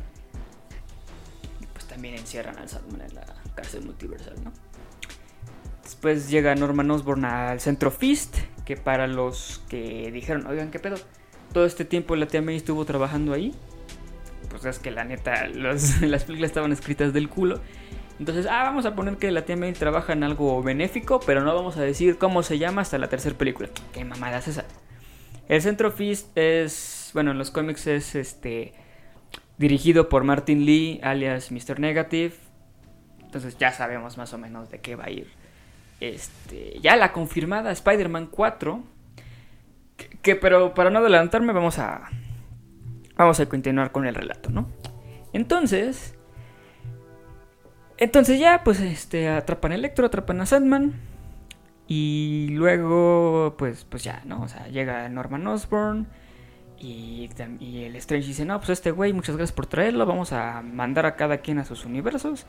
Y 1.60 1.66
pues 1.66 1.84
también 1.86 2.14
encierran 2.14 2.58
al 2.58 2.68
Sadman 2.68 3.00
en 3.00 3.14
la 3.16 3.26
cárcel 3.56 3.84
multiversal, 3.84 4.36
¿no? 4.44 4.52
Después 5.82 6.30
llega 6.30 6.54
Norman 6.54 6.88
Osborn 6.92 7.24
al 7.24 7.58
centro 7.58 7.90
Fist, 7.90 8.36
que 8.64 8.76
para 8.76 9.08
los 9.08 9.64
que 9.68 10.12
dijeron, 10.12 10.46
oigan, 10.46 10.70
¿qué 10.70 10.78
pedo? 10.78 10.94
Todo 11.52 11.64
este 11.64 11.84
tiempo 11.84 12.16
la 12.16 12.26
tía 12.26 12.42
May 12.42 12.56
estuvo 12.56 12.84
trabajando 12.84 13.32
ahí. 13.32 13.54
Pues 14.50 14.64
es 14.64 14.78
que 14.78 14.90
la 14.90 15.04
neta, 15.04 15.46
las 15.54 15.94
películas 16.00 16.50
estaban 16.50 16.72
escritas 16.72 17.12
del 17.12 17.28
culo. 17.28 17.60
Entonces, 18.18 18.46
ah, 18.46 18.64
vamos 18.64 18.84
a 18.84 18.96
poner 18.96 19.16
que 19.16 19.30
la 19.30 19.42
tía 19.42 19.56
May 19.56 19.72
trabaja 19.72 20.12
en 20.12 20.24
algo 20.24 20.62
benéfico, 20.62 21.20
pero 21.20 21.42
no 21.42 21.54
vamos 21.54 21.76
a 21.76 21.82
decir 21.82 22.18
cómo 22.18 22.42
se 22.42 22.58
llama 22.58 22.82
hasta 22.82 22.98
la 22.98 23.08
tercera 23.08 23.36
película. 23.36 23.68
¿Qué 23.92 24.04
mamada 24.04 24.38
es 24.38 24.48
esa? 24.48 24.64
El 25.48 25.62
Centro 25.62 25.92
Fist 25.92 26.36
es, 26.36 27.10
bueno, 27.14 27.30
en 27.30 27.38
los 27.38 27.50
cómics 27.50 27.86
es 27.86 28.14
este 28.14 28.74
dirigido 29.56 30.08
por 30.08 30.24
Martin 30.24 30.66
Lee, 30.66 31.00
alias 31.02 31.52
Mr. 31.52 31.80
Negative. 31.80 32.34
Entonces 33.20 33.56
ya 33.58 33.72
sabemos 33.72 34.18
más 34.18 34.32
o 34.32 34.38
menos 34.38 34.70
de 34.70 34.80
qué 34.80 34.96
va 34.96 35.04
a 35.04 35.10
ir 35.10 35.28
este, 36.00 36.78
ya 36.80 36.96
la 36.96 37.12
confirmada 37.12 37.72
Spider-Man 37.72 38.28
4, 38.30 38.82
pero 40.36 40.74
para 40.74 40.90
no 40.90 40.98
adelantarme, 40.98 41.52
vamos 41.52 41.78
a. 41.78 42.08
Vamos 43.16 43.40
a 43.40 43.46
continuar 43.46 43.90
con 43.92 44.06
el 44.06 44.14
relato, 44.14 44.50
¿no? 44.50 44.68
Entonces. 45.32 46.14
Entonces 47.96 48.38
ya, 48.38 48.62
pues, 48.62 48.80
este, 48.80 49.28
atrapan 49.28 49.72
a 49.72 49.74
Electro, 49.74 50.06
atrapan 50.06 50.40
a 50.40 50.46
Sandman. 50.46 50.94
Y 51.88 52.48
luego, 52.50 53.56
pues, 53.58 53.84
pues 53.84 54.04
ya, 54.04 54.22
¿no? 54.24 54.42
O 54.42 54.48
sea, 54.48 54.68
llega 54.68 55.08
Norman 55.08 55.46
Osborn. 55.46 56.06
Y, 56.80 57.28
y, 57.58 57.84
el 57.84 57.96
Strange 57.96 58.28
dice, 58.28 58.44
no, 58.44 58.58
pues 58.58 58.70
este 58.70 58.92
güey, 58.92 59.12
muchas 59.12 59.36
gracias 59.36 59.54
por 59.54 59.66
traerlo, 59.66 60.06
vamos 60.06 60.32
a 60.32 60.62
mandar 60.62 61.06
a 61.06 61.16
cada 61.16 61.38
quien 61.38 61.58
a 61.58 61.64
sus 61.64 61.84
universos. 61.84 62.46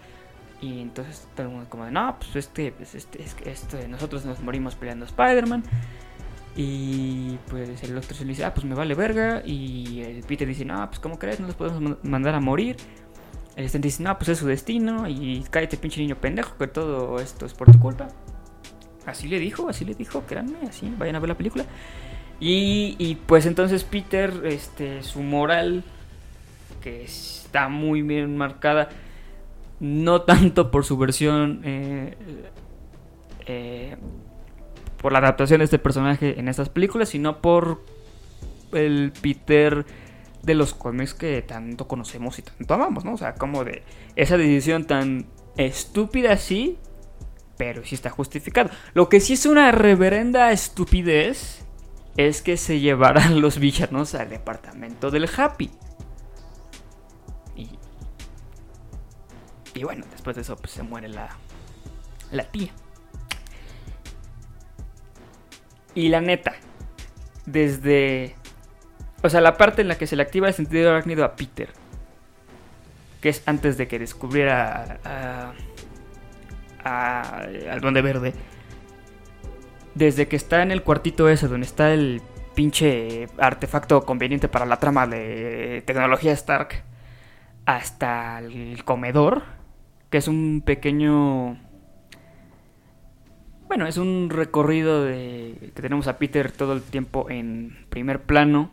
Y 0.62 0.82
entonces 0.82 1.28
todo 1.36 1.48
el 1.48 1.54
mundo 1.54 1.70
como 1.70 1.86
de, 1.86 1.92
no, 1.92 2.18
pues 2.20 2.36
este, 2.36 2.72
pues 2.72 2.94
este, 2.94 3.24
es 3.24 3.34
que 3.34 3.50
este, 3.50 3.88
nosotros 3.88 4.26
nos 4.26 4.40
morimos 4.42 4.76
peleando 4.76 5.06
a 5.06 5.08
Spider-Man. 5.08 5.64
Y 6.62 7.40
pues 7.50 7.82
el 7.84 7.98
otro 7.98 8.14
se 8.14 8.26
le 8.26 8.32
dice, 8.32 8.44
ah, 8.44 8.54
pues 8.54 8.66
me 8.66 8.76
vale 8.76 8.94
verga. 8.94 9.42
Y 9.46 10.22
Peter 10.28 10.46
dice, 10.46 10.66
no, 10.66 10.86
pues 10.90 11.00
como 11.00 11.18
crees, 11.18 11.40
no 11.40 11.48
los 11.48 11.56
podemos 11.56 12.04
mandar 12.04 12.36
a 12.36 12.42
morir. 12.42 12.76
El 13.56 13.64
Strange 13.64 13.88
dice, 13.88 14.04
no, 14.04 14.18
pues 14.18 14.28
es 14.28 14.40
su 14.40 14.46
destino. 14.46 15.08
Y 15.08 15.46
cállate 15.50 15.78
pinche 15.78 16.02
niño 16.02 16.18
pendejo, 16.18 16.58
que 16.58 16.68
todo 16.68 17.18
esto 17.22 17.46
es 17.46 17.54
por 17.54 17.72
tu 17.72 17.80
culpa. 17.80 18.10
Así 19.06 19.30
le 19.30 19.40
dijo, 19.40 19.70
así 19.70 19.86
le 19.86 19.94
dijo, 19.94 20.24
créanme, 20.28 20.68
así, 20.68 20.94
vayan 20.98 21.16
a 21.16 21.20
ver 21.20 21.30
la 21.30 21.38
película. 21.38 21.64
Y, 22.42 23.18
pues 23.26 23.46
entonces 23.46 23.86
Peter, 23.86 24.42
este, 24.44 25.02
su 25.02 25.22
moral, 25.22 25.86
que 26.82 27.06
está 27.06 27.70
muy 27.70 28.02
bien 28.02 28.36
marcada, 28.36 28.90
no 29.80 30.24
tanto 30.24 30.72
por 30.72 30.84
su 30.84 30.98
versión, 30.98 31.62
eh, 31.64 32.18
eh, 33.46 33.96
por 35.02 35.12
la 35.12 35.20
adaptación 35.20 35.60
de 35.60 35.66
este 35.66 35.80
personaje 35.80 36.40
en 36.40 36.48
estas 36.48 36.70
películas, 36.70 37.10
sino 37.10 37.42
por 37.42 37.82
el 38.74 39.12
Peter 39.22 39.86
de 40.44 40.54
los 40.54 40.74
cómics 40.74 41.14
que 41.14 41.42
tanto 41.42 41.88
conocemos 41.88 42.40
y 42.40 42.44
tanto 42.44 42.74
amamos, 42.74 43.06
¿no? 43.06 43.14
O 43.14 43.18
sea, 43.18 43.36
como 43.36 43.64
de 43.64 43.84
esa 44.16 44.38
decisión 44.38 44.86
tan 44.86 45.26
estúpida 45.58 46.34
así, 46.34 46.78
pero 47.58 47.84
sí 47.84 47.96
está 47.96 48.10
justificado. 48.10 48.70
Lo 48.94 49.10
que 49.10 49.20
sí 49.20 49.34
es 49.34 49.46
una 49.46 49.72
reverenda 49.72 50.52
estupidez 50.52 51.66
es 52.18 52.42
que 52.42 52.58
se 52.58 52.80
llevaran 52.80 53.42
los 53.42 53.60
villanos 53.60 54.16
al 54.16 54.30
departamento 54.30 55.12
del 55.12 55.30
Happy. 55.38 55.70
Y, 57.56 57.70
y 59.76 59.84
bueno, 59.84 60.06
después 60.12 60.36
de 60.36 60.44
eso 60.44 60.56
pues, 60.56 60.72
se 60.72 60.84
muere 60.84 61.10
la, 61.10 61.30
la 62.32 62.44
tía. 62.46 62.72
Y 65.96 66.10
la 66.10 66.22
neta, 66.22 66.54
desde... 67.46 68.36
O 69.22 69.30
sea, 69.30 69.42
la 69.42 69.58
parte 69.58 69.82
en 69.82 69.88
la 69.88 69.98
que 69.98 70.08
se 70.08 70.16
le 70.16 70.24
activa 70.24 70.48
el 70.48 70.54
sentido 70.54 70.92
arácnido 70.92 71.26
a 71.26 71.36
Peter, 71.36 71.70
que 73.22 73.30
es 73.30 73.44
antes 73.46 73.78
de 73.78 73.88
que 73.88 74.00
descubriera 74.00 75.00
a, 75.04 75.54
a, 76.84 77.42
al 77.72 77.82
Duende 77.82 78.02
Verde, 78.02 78.34
desde 79.96 80.28
que 80.30 80.38
está 80.38 80.62
en 80.62 80.72
el 80.72 80.84
cuartito 80.84 81.28
ese 81.28 81.50
donde 81.50 81.68
está 81.68 81.92
el 81.92 82.22
pinche 82.56 83.28
artefacto 83.38 84.06
conveniente 84.06 84.48
para 84.48 84.66
la 84.66 84.78
trama 84.78 85.08
de 85.08 85.84
tecnología 85.86 86.32
Stark, 86.34 86.84
hasta 87.66 88.40
el 88.40 88.84
comedor, 88.86 89.44
que 90.10 90.18
es 90.18 90.28
un 90.28 90.62
pequeño... 90.66 91.58
Bueno, 93.70 93.86
es 93.86 93.98
un 93.98 94.32
recorrido 94.32 95.06
de 95.06 95.56
que 95.76 95.82
tenemos 95.82 96.08
a 96.08 96.18
Peter 96.18 96.52
todo 96.52 96.74
el 96.74 96.82
tiempo 96.82 97.30
en 97.30 97.86
primer 97.92 98.24
plano. 98.24 98.72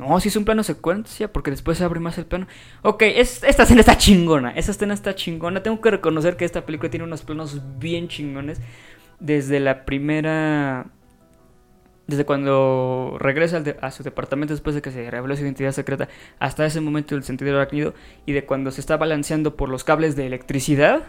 No, 0.00 0.18
si 0.18 0.30
es 0.30 0.36
un 0.36 0.44
plano 0.44 0.64
secuencia, 0.64 1.32
porque 1.32 1.52
después 1.52 1.78
se 1.78 1.84
abre 1.84 2.00
más 2.00 2.18
el 2.18 2.26
plano. 2.26 2.48
Ok, 2.82 3.02
esta 3.02 3.46
escena 3.46 3.80
está 3.80 3.96
chingona. 3.96 4.50
Esta 4.50 4.72
escena 4.72 4.94
está 4.94 5.14
chingona. 5.14 5.62
Tengo 5.62 5.80
que 5.80 5.92
reconocer 5.92 6.36
que 6.36 6.44
esta 6.44 6.66
película 6.66 6.90
tiene 6.90 7.04
unos 7.04 7.22
planos 7.22 7.62
bien 7.78 8.08
chingones 8.08 8.60
desde 9.20 9.60
la 9.60 9.84
primera... 9.84 10.86
Desde 12.08 12.24
cuando 12.24 13.16
regresa 13.20 13.62
a 13.80 13.90
su 13.92 14.02
departamento 14.02 14.54
después 14.54 14.74
de 14.74 14.82
que 14.82 14.90
se 14.90 15.08
reveló 15.08 15.36
su 15.36 15.42
identidad 15.42 15.70
secreta 15.70 16.08
hasta 16.40 16.66
ese 16.66 16.80
momento 16.80 17.14
del 17.14 17.22
sentido 17.22 17.54
arácnido 17.56 17.94
y 18.26 18.32
de 18.32 18.44
cuando 18.44 18.72
se 18.72 18.80
está 18.80 18.96
balanceando 18.96 19.54
por 19.56 19.68
los 19.68 19.84
cables 19.84 20.16
de 20.16 20.26
electricidad, 20.26 21.04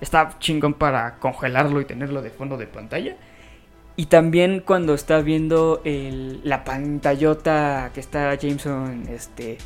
está 0.00 0.36
chingón 0.38 0.74
para 0.74 1.18
congelarlo 1.18 1.80
y 1.80 1.84
tenerlo 1.84 2.22
de 2.22 2.30
fondo 2.30 2.56
de 2.56 2.66
pantalla. 2.66 3.16
Y 3.96 4.06
también 4.06 4.60
cuando 4.60 4.94
está 4.94 5.20
viendo 5.20 5.80
la 5.84 6.64
pantallota 6.64 7.90
que 7.94 8.00
está 8.00 8.34
Jameson 8.34 9.04
este, 9.08 9.58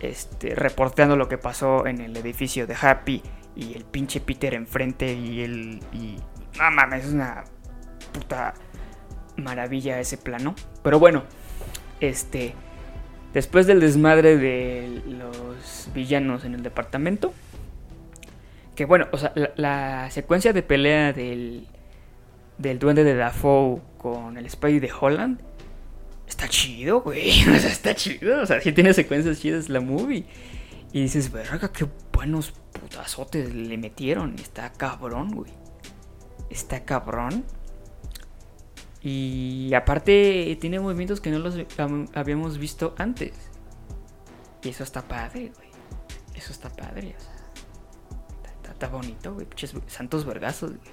este, 0.00 0.54
reporteando 0.54 1.16
lo 1.16 1.28
que 1.28 1.36
pasó 1.36 1.86
en 1.86 2.00
el 2.00 2.16
edificio 2.16 2.66
de 2.66 2.74
Happy 2.80 3.22
y 3.56 3.74
el 3.74 3.84
pinche 3.84 4.20
Peter 4.20 4.54
enfrente 4.54 5.12
y 5.12 5.42
el, 5.42 5.80
y 5.92 6.16
no 6.58 6.70
mames, 6.70 7.04
es 7.04 7.12
una 7.12 7.44
puta 8.12 8.54
maravilla 9.36 10.00
ese 10.00 10.16
plano. 10.16 10.54
Pero 10.82 10.98
bueno, 10.98 11.24
este. 12.00 12.54
Después 13.34 13.66
del 13.68 13.78
desmadre 13.78 14.36
de 14.36 15.02
los 15.06 15.88
villanos 15.94 16.44
en 16.44 16.54
el 16.54 16.62
departamento. 16.62 17.32
Que 18.80 18.86
bueno, 18.86 19.08
o 19.12 19.18
sea, 19.18 19.34
la, 19.56 20.10
secuencia 20.10 20.54
de 20.54 20.62
pelea 20.62 21.12
del, 21.12 21.66
del 22.56 22.78
duende 22.78 23.04
de 23.04 23.14
Dafoe 23.14 23.82
con 23.98 24.38
el 24.38 24.48
Spidey 24.48 24.80
de 24.80 24.90
Holland. 24.98 25.38
Está 26.26 26.48
chido, 26.48 27.02
güey. 27.02 27.30
O 27.54 27.58
sea, 27.58 27.70
está 27.70 27.94
chido. 27.94 28.40
O 28.40 28.46
sea, 28.46 28.58
sí 28.62 28.72
tiene 28.72 28.94
secuencias 28.94 29.38
chidas 29.38 29.68
la 29.68 29.82
movie. 29.82 30.24
Y 30.94 31.02
dices, 31.02 31.30
verga, 31.30 31.70
qué 31.70 31.86
buenos 32.10 32.52
putazotes 32.72 33.54
le 33.54 33.76
metieron. 33.76 34.36
Está 34.38 34.72
cabrón, 34.72 35.32
güey 35.32 35.52
está 36.48 36.86
cabrón. 36.86 37.44
Y 39.02 39.74
aparte 39.74 40.56
tiene 40.58 40.80
movimientos 40.80 41.20
que 41.20 41.30
no 41.30 41.38
los 41.38 41.54
habíamos 42.14 42.56
visto 42.56 42.94
antes. 42.96 43.32
Y 44.62 44.70
eso 44.70 44.84
está 44.84 45.02
padre, 45.02 45.52
güey. 45.54 45.68
Eso 46.34 46.52
está 46.52 46.70
padre, 46.70 47.14
o 47.18 47.20
sea. 47.20 47.39
Está, 48.70 48.88
bonito, 48.88 49.34
güey. 49.34 49.46
santos 49.86 50.24
vergazos, 50.24 50.70
güey. 50.70 50.92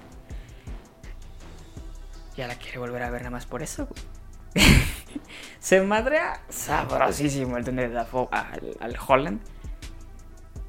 Ya 2.36 2.46
la 2.46 2.56
quiere 2.56 2.78
volver 2.78 3.02
a 3.02 3.10
ver 3.10 3.22
nada 3.22 3.30
más 3.30 3.46
por 3.46 3.62
eso, 3.62 3.86
güey. 3.86 4.66
Se 5.60 5.80
madrea 5.80 6.42
sabrosísimo 6.48 7.56
el 7.56 7.64
tener 7.64 7.96
al, 7.96 8.06
al 8.80 8.96
Holland. 9.06 9.40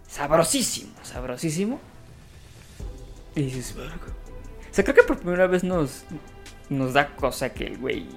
Sabrosísimo, 0.07 0.93
sabrosísimo. 1.03 1.79
Y 3.35 3.43
dices, 3.43 3.75
verga, 3.75 3.95
o 3.95 4.73
sea, 4.73 4.83
creo 4.83 4.95
que 4.95 5.03
por 5.03 5.19
primera 5.19 5.47
vez 5.47 5.63
nos, 5.63 6.03
nos 6.69 6.93
da 6.93 7.15
cosa 7.15 7.49
que 7.53 7.65
el 7.65 7.77
güey 7.77 8.07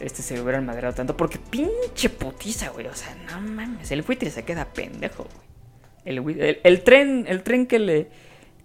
este 0.00 0.22
se 0.22 0.40
hubiera 0.40 0.60
maderado 0.60 0.94
tanto. 0.94 1.16
Porque 1.16 1.38
pinche 1.38 2.10
putiza, 2.10 2.70
güey. 2.70 2.86
O 2.86 2.94
sea, 2.94 3.14
no 3.30 3.40
mames. 3.40 3.90
El 3.90 4.02
buitre 4.02 4.30
se 4.30 4.44
queda 4.44 4.66
pendejo, 4.66 5.24
güey. 5.24 5.45
El, 6.06 6.58
el, 6.62 6.82
tren, 6.82 7.26
el 7.28 7.42
tren 7.42 7.66
que 7.66 7.78
le, 7.78 8.08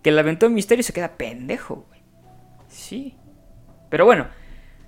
que 0.01 0.11
le 0.11 0.19
aventó 0.19 0.45
el 0.45 0.53
misterio 0.53 0.83
se 0.83 0.93
queda 0.93 1.17
pendejo, 1.17 1.85
güey. 1.87 2.01
Sí. 2.69 3.15
Pero 3.89 4.05
bueno. 4.05 4.27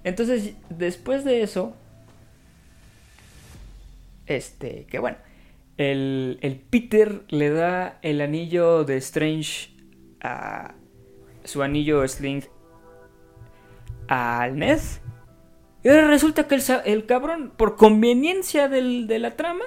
Entonces, 0.03 0.53
después 0.69 1.25
de 1.25 1.41
eso. 1.41 1.75
Este, 4.25 4.85
que 4.85 4.99
bueno. 4.99 5.17
El, 5.75 6.37
el 6.41 6.57
Peter 6.57 7.23
le 7.29 7.49
da 7.49 7.97
el 8.03 8.21
anillo 8.21 8.83
de 8.83 8.97
Strange 8.97 9.71
a, 10.21 10.75
su 11.43 11.63
anillo 11.63 12.07
Sling 12.07 12.43
al 14.07 14.57
Ned. 14.57 14.79
Y 15.83 15.89
ahora 15.89 16.07
resulta 16.07 16.47
que 16.47 16.61
el, 16.85 17.05
cabrón, 17.05 17.51
por 17.57 17.75
conveniencia 17.75 18.69
de 18.69 19.19
la 19.19 19.31
trama, 19.31 19.65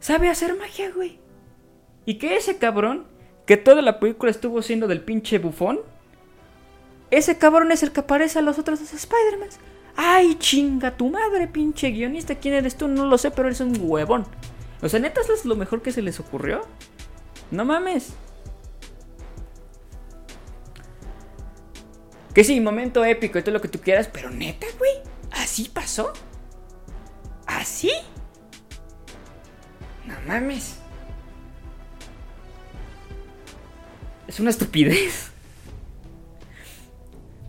sabe 0.00 0.28
hacer 0.28 0.56
magia, 0.56 0.90
güey. 0.90 1.21
Y 2.04 2.14
que 2.14 2.36
ese 2.36 2.58
cabrón, 2.58 3.06
que 3.46 3.56
toda 3.56 3.82
la 3.82 4.00
película 4.00 4.30
estuvo 4.30 4.62
siendo 4.62 4.88
del 4.88 5.02
pinche 5.02 5.38
bufón, 5.38 5.80
ese 7.10 7.38
cabrón 7.38 7.70
es 7.72 7.82
el 7.82 7.92
que 7.92 8.00
aparece 8.00 8.38
a 8.38 8.42
los 8.42 8.58
otros 8.58 8.80
dos 8.80 8.92
Spider-Man. 8.92 9.50
Ay, 9.96 10.36
chinga 10.36 10.96
tu 10.96 11.10
madre, 11.10 11.46
pinche 11.46 11.90
guionista. 11.90 12.34
¿Quién 12.34 12.54
eres 12.54 12.76
tú? 12.76 12.88
No 12.88 13.06
lo 13.06 13.18
sé, 13.18 13.30
pero 13.30 13.48
eres 13.48 13.60
un 13.60 13.76
huevón. 13.78 14.26
O 14.80 14.88
sea, 14.88 14.98
neta, 14.98 15.20
¿eso 15.20 15.34
es 15.34 15.44
lo 15.44 15.54
mejor 15.54 15.82
que 15.82 15.92
se 15.92 16.02
les 16.02 16.18
ocurrió? 16.18 16.62
No 17.50 17.64
mames. 17.64 18.14
Que 22.34 22.44
sí, 22.44 22.60
momento 22.60 23.04
épico 23.04 23.38
y 23.38 23.42
todo 23.42 23.52
lo 23.52 23.60
que 23.60 23.68
tú 23.68 23.78
quieras, 23.78 24.08
pero 24.10 24.30
neta, 24.30 24.66
güey, 24.78 24.92
¿así 25.32 25.68
pasó? 25.68 26.14
¿Así? 27.46 27.92
No 30.06 30.14
mames. 30.26 30.81
Es 34.32 34.40
una 34.40 34.48
estupidez. 34.48 35.30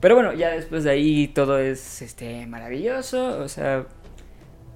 Pero 0.01 0.15
bueno, 0.15 0.33
ya 0.33 0.49
después 0.49 0.83
de 0.83 0.91
ahí 0.91 1.29
todo 1.29 1.57
es 1.57 2.01
este, 2.01 2.45
maravilloso. 2.45 3.39
O 3.39 3.47
sea, 3.47 3.85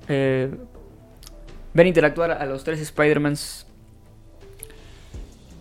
eh, 0.08 0.50
ver 1.74 1.86
interactuar 1.86 2.32
a 2.32 2.46
los 2.46 2.64
tres 2.64 2.80
Spider-Mans 2.80 3.68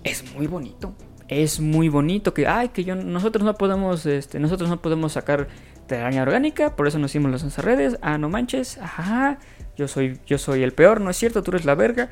es 0.05 0.33
muy 0.37 0.47
bonito. 0.47 0.95
Es 1.27 1.59
muy 1.59 1.89
bonito 1.89 2.33
que, 2.33 2.47
ay, 2.47 2.69
que 2.69 2.85
yo, 2.85 2.95
nosotros 2.95 3.45
no 3.45 3.55
podemos, 3.55 4.07
este, 4.07 4.39
nosotros 4.39 4.71
no 4.71 4.81
podemos 4.81 5.15
sacar 5.15 5.49
telaraña 5.89 6.23
orgánica, 6.23 6.77
por 6.77 6.87
eso 6.87 7.01
nos 7.01 7.11
hicimos 7.11 7.33
las 7.33 7.59
redes. 7.59 7.99
Ah, 8.03 8.19
no 8.19 8.29
manches, 8.29 8.79
ajá, 8.79 9.41
yo 9.77 9.89
soy, 9.89 10.21
yo 10.27 10.39
soy 10.39 10.63
el 10.63 10.73
peor, 10.73 11.01
no 11.01 11.11
es 11.11 11.17
cierto, 11.17 11.43
tú 11.43 11.51
eres 11.51 11.65
la 11.65 11.75
verga. 11.75 12.09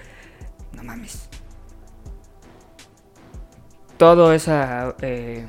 No 0.73 0.83
mames. 0.83 1.29
Todo 4.05 4.35
esa, 4.35 4.97
eh, 5.01 5.47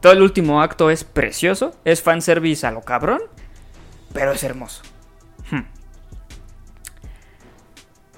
todo 0.00 0.14
el 0.14 0.20
último 0.20 0.62
acto 0.62 0.90
es 0.90 1.04
precioso, 1.04 1.76
es 1.84 2.02
fanservice 2.02 2.66
a 2.66 2.72
lo 2.72 2.80
cabrón, 2.80 3.20
pero 4.12 4.32
es 4.32 4.42
hermoso. 4.42 4.82
Hmm. 5.48 5.62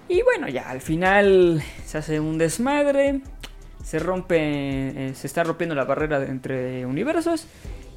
Y 0.09 0.23
bueno, 0.23 0.49
ya 0.49 0.71
al 0.71 0.81
final 0.81 1.63
se 1.85 1.99
hace 1.99 2.21
un 2.21 2.39
desmadre, 2.39 3.21
se 3.85 3.99
rompe, 3.99 4.39
eh, 4.39 5.15
se 5.15 5.27
está 5.27 5.45
rompiendo 5.45 5.75
la 5.75 5.85
barrera 5.85 6.25
entre 6.25 6.87
universos. 6.87 7.47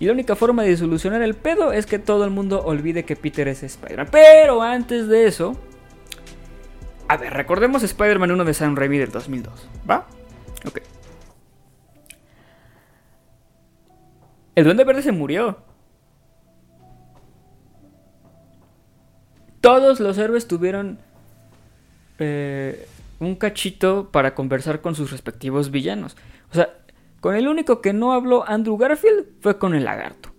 Y 0.01 0.07
la 0.07 0.11
única 0.11 0.35
forma 0.35 0.63
de 0.63 0.75
solucionar 0.75 1.21
el 1.21 1.35
pedo 1.35 1.71
es 1.71 1.85
que 1.85 1.97
todo 1.97 2.25
el 2.25 2.29
mundo 2.29 2.61
olvide 2.61 3.05
que 3.05 3.15
Peter 3.15 3.47
es 3.47 3.63
Spider-Man. 3.63 4.09
Pero 4.11 4.61
antes 4.61 5.07
de 5.07 5.27
eso, 5.27 5.55
a 7.07 7.15
ver, 7.15 7.31
recordemos 7.31 7.83
Spider-Man 7.83 8.31
1 8.31 8.43
de 8.43 8.53
Sam 8.53 8.75
Raimi 8.75 8.97
del 8.97 9.11
2002, 9.11 9.69
¿va? 9.89 10.07
Ok. 10.67 10.81
El 14.55 14.63
Duende 14.63 14.85
Verde 14.85 15.01
se 15.01 15.11
murió. 15.11 15.57
Todos 19.59 19.99
los 19.99 20.17
héroes 20.17 20.47
tuvieron 20.47 20.99
eh, 22.19 22.87
un 23.19 23.35
cachito 23.35 24.09
para 24.11 24.33
conversar 24.33 24.81
con 24.81 24.95
sus 24.95 25.11
respectivos 25.11 25.71
villanos. 25.71 26.15
O 26.51 26.55
sea, 26.55 26.69
con 27.19 27.35
el 27.35 27.47
único 27.47 27.81
que 27.81 27.91
no 27.91 28.13
habló 28.13 28.47
Andrew 28.47 28.77
Garfield 28.77 29.25
fue 29.41 29.57
con 29.57 29.75
el 29.75 29.83
lagarto. 29.83 30.29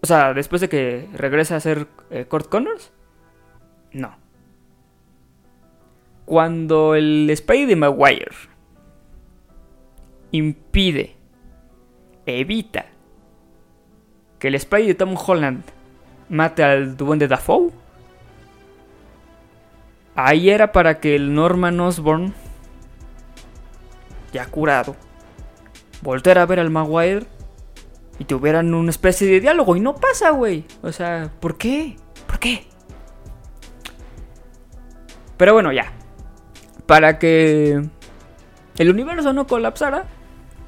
O 0.00 0.06
sea, 0.06 0.32
después 0.32 0.60
de 0.60 0.68
que 0.68 1.08
regresa 1.14 1.56
a 1.56 1.60
ser 1.60 1.86
eh, 2.10 2.26
Connors. 2.26 2.92
No. 3.92 4.16
Cuando 6.24 6.94
el 6.94 7.30
Spidey 7.36 7.66
de 7.66 7.76
Maguire 7.76 8.30
impide, 10.30 11.16
evita 12.24 12.86
que 14.44 14.48
el 14.48 14.60
Spidey 14.60 14.88
de 14.88 14.94
Tom 14.94 15.16
Holland 15.16 15.62
mate 16.28 16.62
al 16.62 16.98
duende 16.98 17.28
Dafoe. 17.28 17.70
Ahí 20.14 20.50
era 20.50 20.70
para 20.70 21.00
que 21.00 21.16
el 21.16 21.34
Norman 21.34 21.80
Osborn, 21.80 22.34
ya 24.34 24.44
curado, 24.44 24.96
volteara 26.02 26.42
a 26.42 26.44
ver 26.44 26.60
al 26.60 26.68
Maguire 26.68 27.24
y 28.18 28.26
tuvieran 28.26 28.74
una 28.74 28.90
especie 28.90 29.26
de 29.26 29.40
diálogo. 29.40 29.76
Y 29.76 29.80
no 29.80 29.94
pasa, 29.94 30.28
güey. 30.32 30.66
O 30.82 30.92
sea, 30.92 31.32
¿por 31.40 31.56
qué? 31.56 31.96
¿Por 32.26 32.38
qué? 32.38 32.66
Pero 35.38 35.54
bueno, 35.54 35.72
ya. 35.72 35.90
Para 36.84 37.18
que 37.18 37.82
el 38.76 38.90
universo 38.90 39.32
no 39.32 39.46
colapsara, 39.46 40.04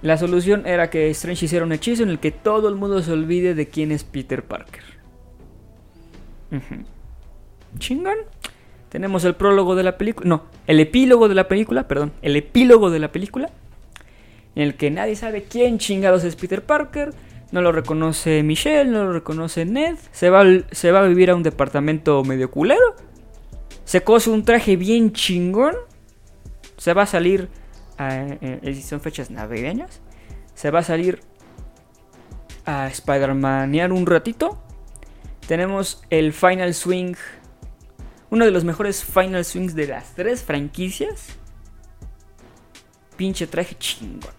la 0.02 0.16
solución 0.18 0.66
era 0.66 0.90
que 0.90 1.10
Strange 1.10 1.46
hiciera 1.46 1.64
un 1.64 1.72
hechizo 1.72 2.02
en 2.02 2.10
el 2.10 2.18
que 2.18 2.30
todo 2.30 2.68
el 2.68 2.74
mundo 2.74 3.02
se 3.02 3.12
olvide 3.12 3.54
de 3.54 3.68
quién 3.68 3.92
es 3.92 4.04
Peter 4.04 4.44
Parker. 4.44 4.84
Chingan. 7.78 8.18
Tenemos 8.88 9.24
el 9.24 9.34
prólogo 9.34 9.74
de 9.74 9.82
la 9.82 9.98
película. 9.98 10.28
No, 10.28 10.44
el 10.66 10.80
epílogo 10.80 11.28
de 11.28 11.34
la 11.34 11.48
película, 11.48 11.88
perdón. 11.88 12.12
El 12.22 12.36
epílogo 12.36 12.90
de 12.90 12.98
la 12.98 13.12
película. 13.12 13.50
En 14.54 14.62
el 14.62 14.76
que 14.76 14.90
nadie 14.90 15.16
sabe 15.16 15.44
quién 15.44 15.78
chingados 15.78 16.24
es 16.24 16.36
Peter 16.36 16.62
Parker. 16.62 17.12
No 17.52 17.60
lo 17.62 17.72
reconoce 17.72 18.42
Michelle, 18.42 18.90
no 18.90 19.04
lo 19.04 19.12
reconoce 19.12 19.64
Ned. 19.64 19.96
Se 20.12 20.30
va, 20.30 20.44
se 20.70 20.92
va 20.92 21.00
a 21.00 21.08
vivir 21.08 21.30
a 21.30 21.34
un 21.34 21.42
departamento 21.42 22.24
medio 22.24 22.50
culero. 22.50 22.96
Se 23.84 24.02
cose 24.02 24.30
un 24.30 24.44
traje 24.44 24.76
bien 24.76 25.12
chingón. 25.12 25.74
Se 26.76 26.92
va 26.92 27.02
a 27.02 27.06
salir 27.06 27.48
eh, 27.98 28.82
son 28.82 29.00
fechas 29.00 29.30
navideñas, 29.30 30.00
se 30.54 30.70
va 30.70 30.80
a 30.80 30.82
salir 30.82 31.20
a 32.64 32.88
Spider-Manear 32.88 33.92
un 33.92 34.06
ratito. 34.06 34.62
Tenemos 35.46 36.02
el 36.10 36.32
Final 36.32 36.74
Swing, 36.74 37.14
uno 38.30 38.44
de 38.44 38.50
los 38.50 38.64
mejores 38.64 39.04
Final 39.04 39.44
Swings 39.44 39.74
de 39.74 39.86
las 39.86 40.14
tres 40.14 40.42
franquicias. 40.42 41.28
Pinche 43.16 43.46
traje 43.46 43.76
chingón. 43.78 44.34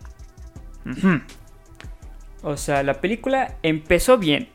O 2.44 2.58
sea, 2.58 2.84
la 2.84 3.02
película 3.02 3.58
empezó 3.64 4.18
bien. 4.18 4.50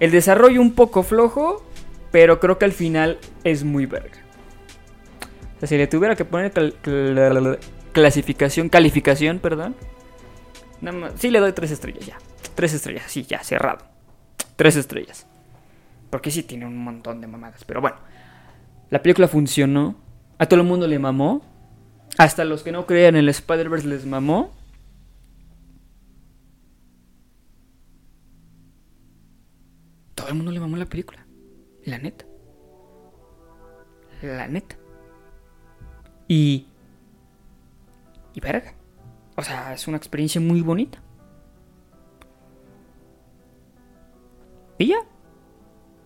El 0.00 0.10
desarrollo 0.10 0.60
un 0.60 0.74
poco 0.74 1.02
flojo, 1.02 1.64
pero 2.10 2.40
creo 2.40 2.58
que 2.58 2.64
al 2.64 2.72
final 2.72 3.18
es 3.44 3.64
muy 3.64 3.86
verga. 3.86 4.18
O 5.56 5.60
sea, 5.60 5.68
si 5.68 5.76
le 5.76 5.86
tuviera 5.86 6.16
que 6.16 6.24
poner 6.24 6.52
clasificación, 7.92 8.68
calificación, 8.68 9.38
perdón. 9.38 9.74
Nada 10.80 11.12
sí 11.16 11.30
le 11.30 11.40
doy 11.40 11.52
tres 11.52 11.70
estrellas 11.70 12.06
ya. 12.06 12.18
Tres 12.54 12.74
estrellas, 12.74 13.04
sí, 13.08 13.24
ya, 13.24 13.42
cerrado. 13.42 13.84
Tres 14.56 14.76
estrellas. 14.76 15.26
Porque 16.10 16.30
sí 16.30 16.42
tiene 16.42 16.66
un 16.66 16.76
montón 16.76 17.20
de 17.20 17.26
mamadas. 17.26 17.64
Pero 17.64 17.80
bueno, 17.80 17.96
la 18.90 19.02
película 19.02 19.28
funcionó. 19.28 19.96
A 20.38 20.46
todo 20.46 20.60
el 20.60 20.66
mundo 20.66 20.86
le 20.86 20.98
mamó. 20.98 21.42
Hasta 22.16 22.44
los 22.44 22.62
que 22.62 22.72
no 22.72 22.86
creían 22.86 23.16
en 23.16 23.24
el 23.24 23.28
Spider-Verse 23.28 23.86
les 23.86 24.06
mamó. 24.06 24.52
Todo 30.14 30.28
el 30.28 30.34
mundo 30.34 30.50
le 30.50 30.60
mamó 30.60 30.76
la 30.76 30.86
película. 30.86 31.24
La 31.84 31.98
neta. 31.98 32.24
La 34.22 34.48
neta. 34.48 34.76
Y 36.26 36.66
y 38.38 38.40
verga. 38.40 38.72
O 39.36 39.42
sea, 39.42 39.74
es 39.74 39.86
una 39.88 39.96
experiencia 39.96 40.40
muy 40.40 40.62
bonita. 40.62 41.02
Y 44.78 44.86
ya. 44.86 44.98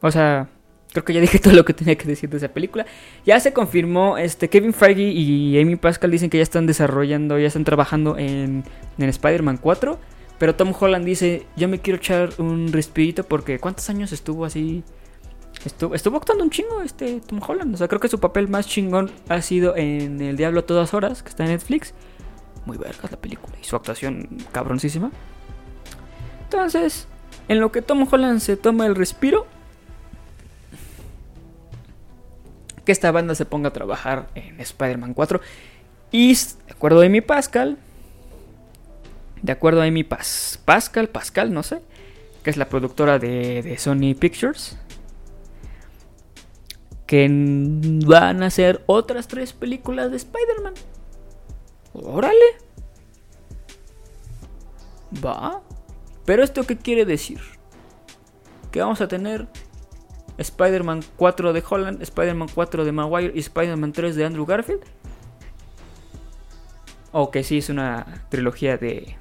O 0.00 0.10
sea, 0.10 0.48
creo 0.92 1.04
que 1.04 1.12
ya 1.12 1.20
dije 1.20 1.38
todo 1.42 1.54
lo 1.54 1.64
que 1.64 1.74
tenía 1.74 1.96
que 1.96 2.06
decir 2.06 2.30
de 2.30 2.38
esa 2.38 2.48
película. 2.48 2.86
Ya 3.24 3.38
se 3.38 3.52
confirmó, 3.52 4.18
este, 4.18 4.48
Kevin 4.48 4.72
Feige 4.72 5.02
y 5.02 5.60
Amy 5.60 5.76
Pascal 5.76 6.10
dicen 6.10 6.30
que 6.30 6.38
ya 6.38 6.42
están 6.42 6.66
desarrollando, 6.66 7.38
ya 7.38 7.46
están 7.46 7.64
trabajando 7.64 8.16
en, 8.18 8.64
en 8.98 9.08
Spider-Man 9.08 9.58
4. 9.58 9.98
Pero 10.38 10.56
Tom 10.56 10.72
Holland 10.78 11.04
dice, 11.04 11.46
yo 11.56 11.68
me 11.68 11.78
quiero 11.78 11.98
echar 11.98 12.30
un 12.38 12.72
respirito 12.72 13.22
porque 13.24 13.60
¿cuántos 13.60 13.88
años 13.90 14.10
estuvo 14.10 14.44
así? 14.44 14.82
Estuvo, 15.64 15.94
estuvo 15.94 16.16
actuando 16.16 16.42
un 16.42 16.50
chingo 16.50 16.82
este 16.82 17.20
Tom 17.20 17.40
Holland. 17.46 17.74
O 17.74 17.76
sea, 17.78 17.86
creo 17.86 18.00
que 18.00 18.08
su 18.08 18.18
papel 18.18 18.48
más 18.48 18.66
chingón 18.66 19.10
ha 19.28 19.40
sido 19.42 19.76
en 19.76 20.20
El 20.20 20.36
Diablo 20.36 20.60
a 20.60 20.66
todas 20.66 20.94
horas, 20.94 21.22
que 21.22 21.28
está 21.28 21.44
en 21.44 21.50
Netflix 21.50 21.94
muy 22.66 22.76
verga 22.76 23.08
la 23.10 23.16
película 23.16 23.56
y 23.60 23.64
su 23.64 23.76
actuación 23.76 24.28
cabroncísima. 24.52 25.10
Entonces, 26.44 27.06
en 27.48 27.60
lo 27.60 27.72
que 27.72 27.82
Tom 27.82 28.06
Holland 28.10 28.40
se 28.40 28.56
toma 28.56 28.86
el 28.86 28.94
respiro, 28.94 29.46
que 32.84 32.92
esta 32.92 33.10
banda 33.10 33.34
se 33.34 33.44
ponga 33.44 33.68
a 33.68 33.72
trabajar 33.72 34.28
en 34.34 34.60
Spider-Man 34.60 35.14
4. 35.14 35.40
Y 36.10 36.34
de 36.34 36.72
acuerdo 36.72 37.00
a 37.00 37.06
Amy 37.06 37.20
Pascal, 37.20 37.78
de 39.40 39.52
acuerdo 39.52 39.82
a 39.82 39.84
Amy 39.84 40.04
Pascal, 40.04 41.08
Pascal, 41.08 41.52
no 41.52 41.62
sé, 41.62 41.80
que 42.42 42.50
es 42.50 42.56
la 42.56 42.68
productora 42.68 43.18
de, 43.18 43.62
de 43.62 43.78
Sony 43.78 44.14
Pictures, 44.18 44.76
que 47.06 47.28
van 48.06 48.42
a 48.42 48.46
hacer 48.46 48.82
otras 48.86 49.28
tres 49.28 49.52
películas 49.52 50.10
de 50.10 50.16
Spider-Man. 50.16 50.74
Órale. 51.94 52.36
Va. 55.24 55.60
Pero 56.24 56.42
esto 56.42 56.64
qué 56.64 56.76
quiere 56.76 57.04
decir? 57.04 57.40
Que 58.70 58.80
vamos 58.80 59.00
a 59.00 59.08
tener 59.08 59.48
Spider-Man 60.38 61.02
4 61.16 61.52
de 61.52 61.62
Holland, 61.68 62.02
Spider-Man 62.02 62.48
4 62.54 62.84
de 62.84 62.92
Maguire 62.92 63.32
y 63.34 63.40
Spider-Man 63.40 63.92
3 63.92 64.16
de 64.16 64.24
Andrew 64.24 64.46
Garfield. 64.46 64.82
O 67.12 67.30
que 67.30 67.44
sí 67.44 67.58
es 67.58 67.68
una 67.68 68.24
trilogía 68.30 68.76
de... 68.76 69.16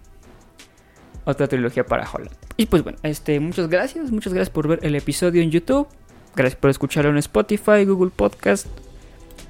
Otra 1.25 1.47
trilogía 1.47 1.85
para 1.85 2.09
Holland. 2.09 2.35
Y 2.57 2.65
pues 2.65 2.83
bueno, 2.83 2.97
este, 3.03 3.39
muchas 3.39 3.67
gracias. 3.67 4.11
Muchas 4.11 4.33
gracias 4.33 4.49
por 4.49 4.67
ver 4.67 4.79
el 4.81 4.95
episodio 4.95 5.41
en 5.41 5.51
YouTube. 5.51 5.87
Gracias 6.35 6.59
por 6.59 6.69
escucharlo 6.69 7.11
en 7.11 7.17
Spotify, 7.17 7.85
Google 7.85 8.11
Podcast. 8.15 8.67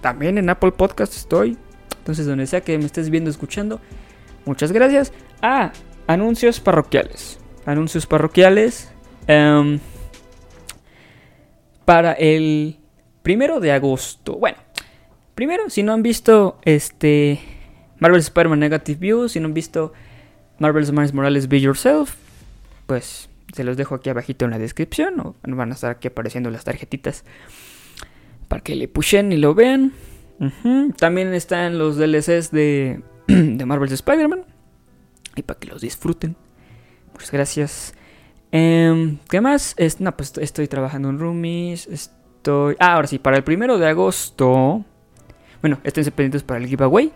También 0.02 0.38
en 0.38 0.50
Apple 0.50 0.72
Podcast 0.72 1.14
estoy. 1.14 1.58
Entonces, 2.02 2.26
donde 2.26 2.48
sea 2.48 2.62
que 2.62 2.76
me 2.80 2.86
estés 2.86 3.12
viendo, 3.12 3.30
escuchando, 3.30 3.80
muchas 4.46 4.72
gracias. 4.72 5.14
Ah, 5.42 5.72
anuncios 6.08 6.60
parroquiales. 6.60 7.40
anuncios 7.64 8.08
parroquiales. 8.08 8.92
Em, 9.28 9.80
para 11.86 12.14
el 12.14 12.80
primero 13.22 13.60
de 13.60 13.72
agosto. 13.72 14.38
Bueno, 14.38 14.58
primero, 15.36 15.70
si 15.70 15.84
no 15.84 15.94
han 15.94 16.02
visto 16.02 16.60
este 16.64 17.40
Marvel 18.00 18.20
Spider-Man 18.20 18.60
Negative 18.60 19.00
View, 19.00 19.30
si 19.30 19.40
no 19.40 19.46
han 19.46 19.54
visto 19.54 19.94
Marvel's 20.58 20.92
Miles 20.92 21.14
Morales 21.14 21.48
Be 21.48 21.62
Yourself, 21.62 22.16
pues 22.88 23.30
se 23.54 23.64
los 23.64 23.78
dejo 23.78 23.96
aquí 23.96 24.10
abajito 24.10 24.46
en 24.46 24.52
la 24.52 24.58
descripción 24.58 25.20
o 25.20 25.36
van 25.44 25.72
a 25.72 25.76
estar 25.76 25.92
aquí 25.92 26.08
apareciendo 26.08 26.50
las 26.50 26.64
tarjetitas 26.64 27.26
para 28.48 28.64
que 28.64 28.76
le 28.76 28.88
pushen 28.88 29.32
y 29.32 29.38
lo 29.38 29.54
vean. 29.54 29.94
También 30.98 31.34
están 31.34 31.78
los 31.78 31.98
DLCs 31.98 32.52
de, 32.52 33.02
de 33.28 33.66
Marvel's 33.66 33.94
Spider-Man 33.94 34.46
y 35.36 35.44
para 35.44 35.60
que 35.60 35.68
los 35.68 35.82
disfruten. 35.82 36.36
Muchas 37.14 37.32
gracias. 37.32 37.94
Em, 38.52 39.18
¿Qué 39.30 39.40
más? 39.40 39.76
no, 40.00 40.16
pues 40.16 40.34
estoy 40.38 40.68
trabajando 40.68 41.10
en 41.10 41.20
Roomies. 41.20 41.88
Estoy. 41.88 42.76
Ah, 42.80 42.94
ahora 42.94 43.08
sí, 43.08 43.20
para 43.20 43.38
el 43.38 43.44
primero 43.44 43.78
de 43.78 43.88
agosto. 43.88 44.84
Bueno, 45.62 45.80
estén 45.84 46.04
pendientes 46.06 46.44
para 46.44 46.60
el 46.60 46.68
giveaway. 46.68 47.12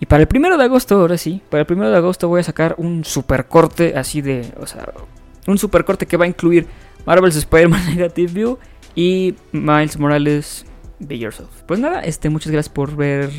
Y 0.00 0.06
para 0.06 0.22
el 0.22 0.28
primero 0.28 0.56
de 0.56 0.64
agosto, 0.64 0.96
ahora 0.98 1.18
sí, 1.18 1.42
para 1.50 1.60
el 1.60 1.66
primero 1.66 1.90
de 1.90 1.96
agosto 1.98 2.26
voy 2.26 2.40
a 2.40 2.44
sacar 2.44 2.74
un 2.78 3.04
super 3.04 3.46
corte 3.46 3.94
así 3.96 4.22
de. 4.22 4.50
O 4.58 4.66
sea, 4.66 4.92
un 5.46 5.58
super 5.58 5.84
corte 5.84 6.06
que 6.06 6.16
va 6.16 6.24
a 6.24 6.28
incluir 6.28 6.66
Marvel's 7.04 7.36
Spider-Man 7.36 7.84
Negative 7.94 8.32
View 8.32 8.58
y 8.94 9.34
Miles 9.52 9.98
Morales 9.98 10.64
Be 11.00 11.18
Yourself. 11.18 11.62
Pues 11.66 11.80
nada, 11.80 12.00
este, 12.00 12.30
muchas 12.30 12.52
gracias 12.52 12.72
por 12.72 12.94
ver 12.94 13.30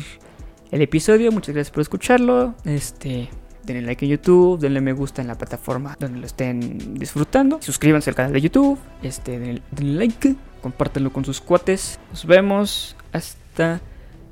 el 0.70 0.82
episodio, 0.82 1.32
muchas 1.32 1.54
gracias 1.54 1.72
por 1.72 1.80
escucharlo. 1.80 2.54
Este, 2.64 3.28
denle 3.64 3.82
like 3.82 4.04
en 4.04 4.10
YouTube, 4.10 4.60
denle 4.60 4.80
me 4.80 4.92
gusta 4.92 5.22
en 5.22 5.28
la 5.28 5.36
plataforma 5.36 5.96
donde 5.98 6.20
lo 6.20 6.26
estén 6.26 6.94
disfrutando. 6.94 7.60
Suscríbanse 7.62 8.10
al 8.10 8.16
canal 8.16 8.32
de 8.32 8.40
YouTube, 8.40 8.78
este, 9.02 9.38
denle, 9.38 9.62
like, 9.78 10.34
compártanlo 10.60 11.12
con 11.12 11.24
sus 11.24 11.40
cuates. 11.40 11.98
Nos 12.10 12.26
vemos 12.26 12.96
hasta 13.12 13.80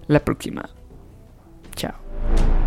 la 0.07 0.25
próxima. 0.25 0.69
Chao. 1.77 2.60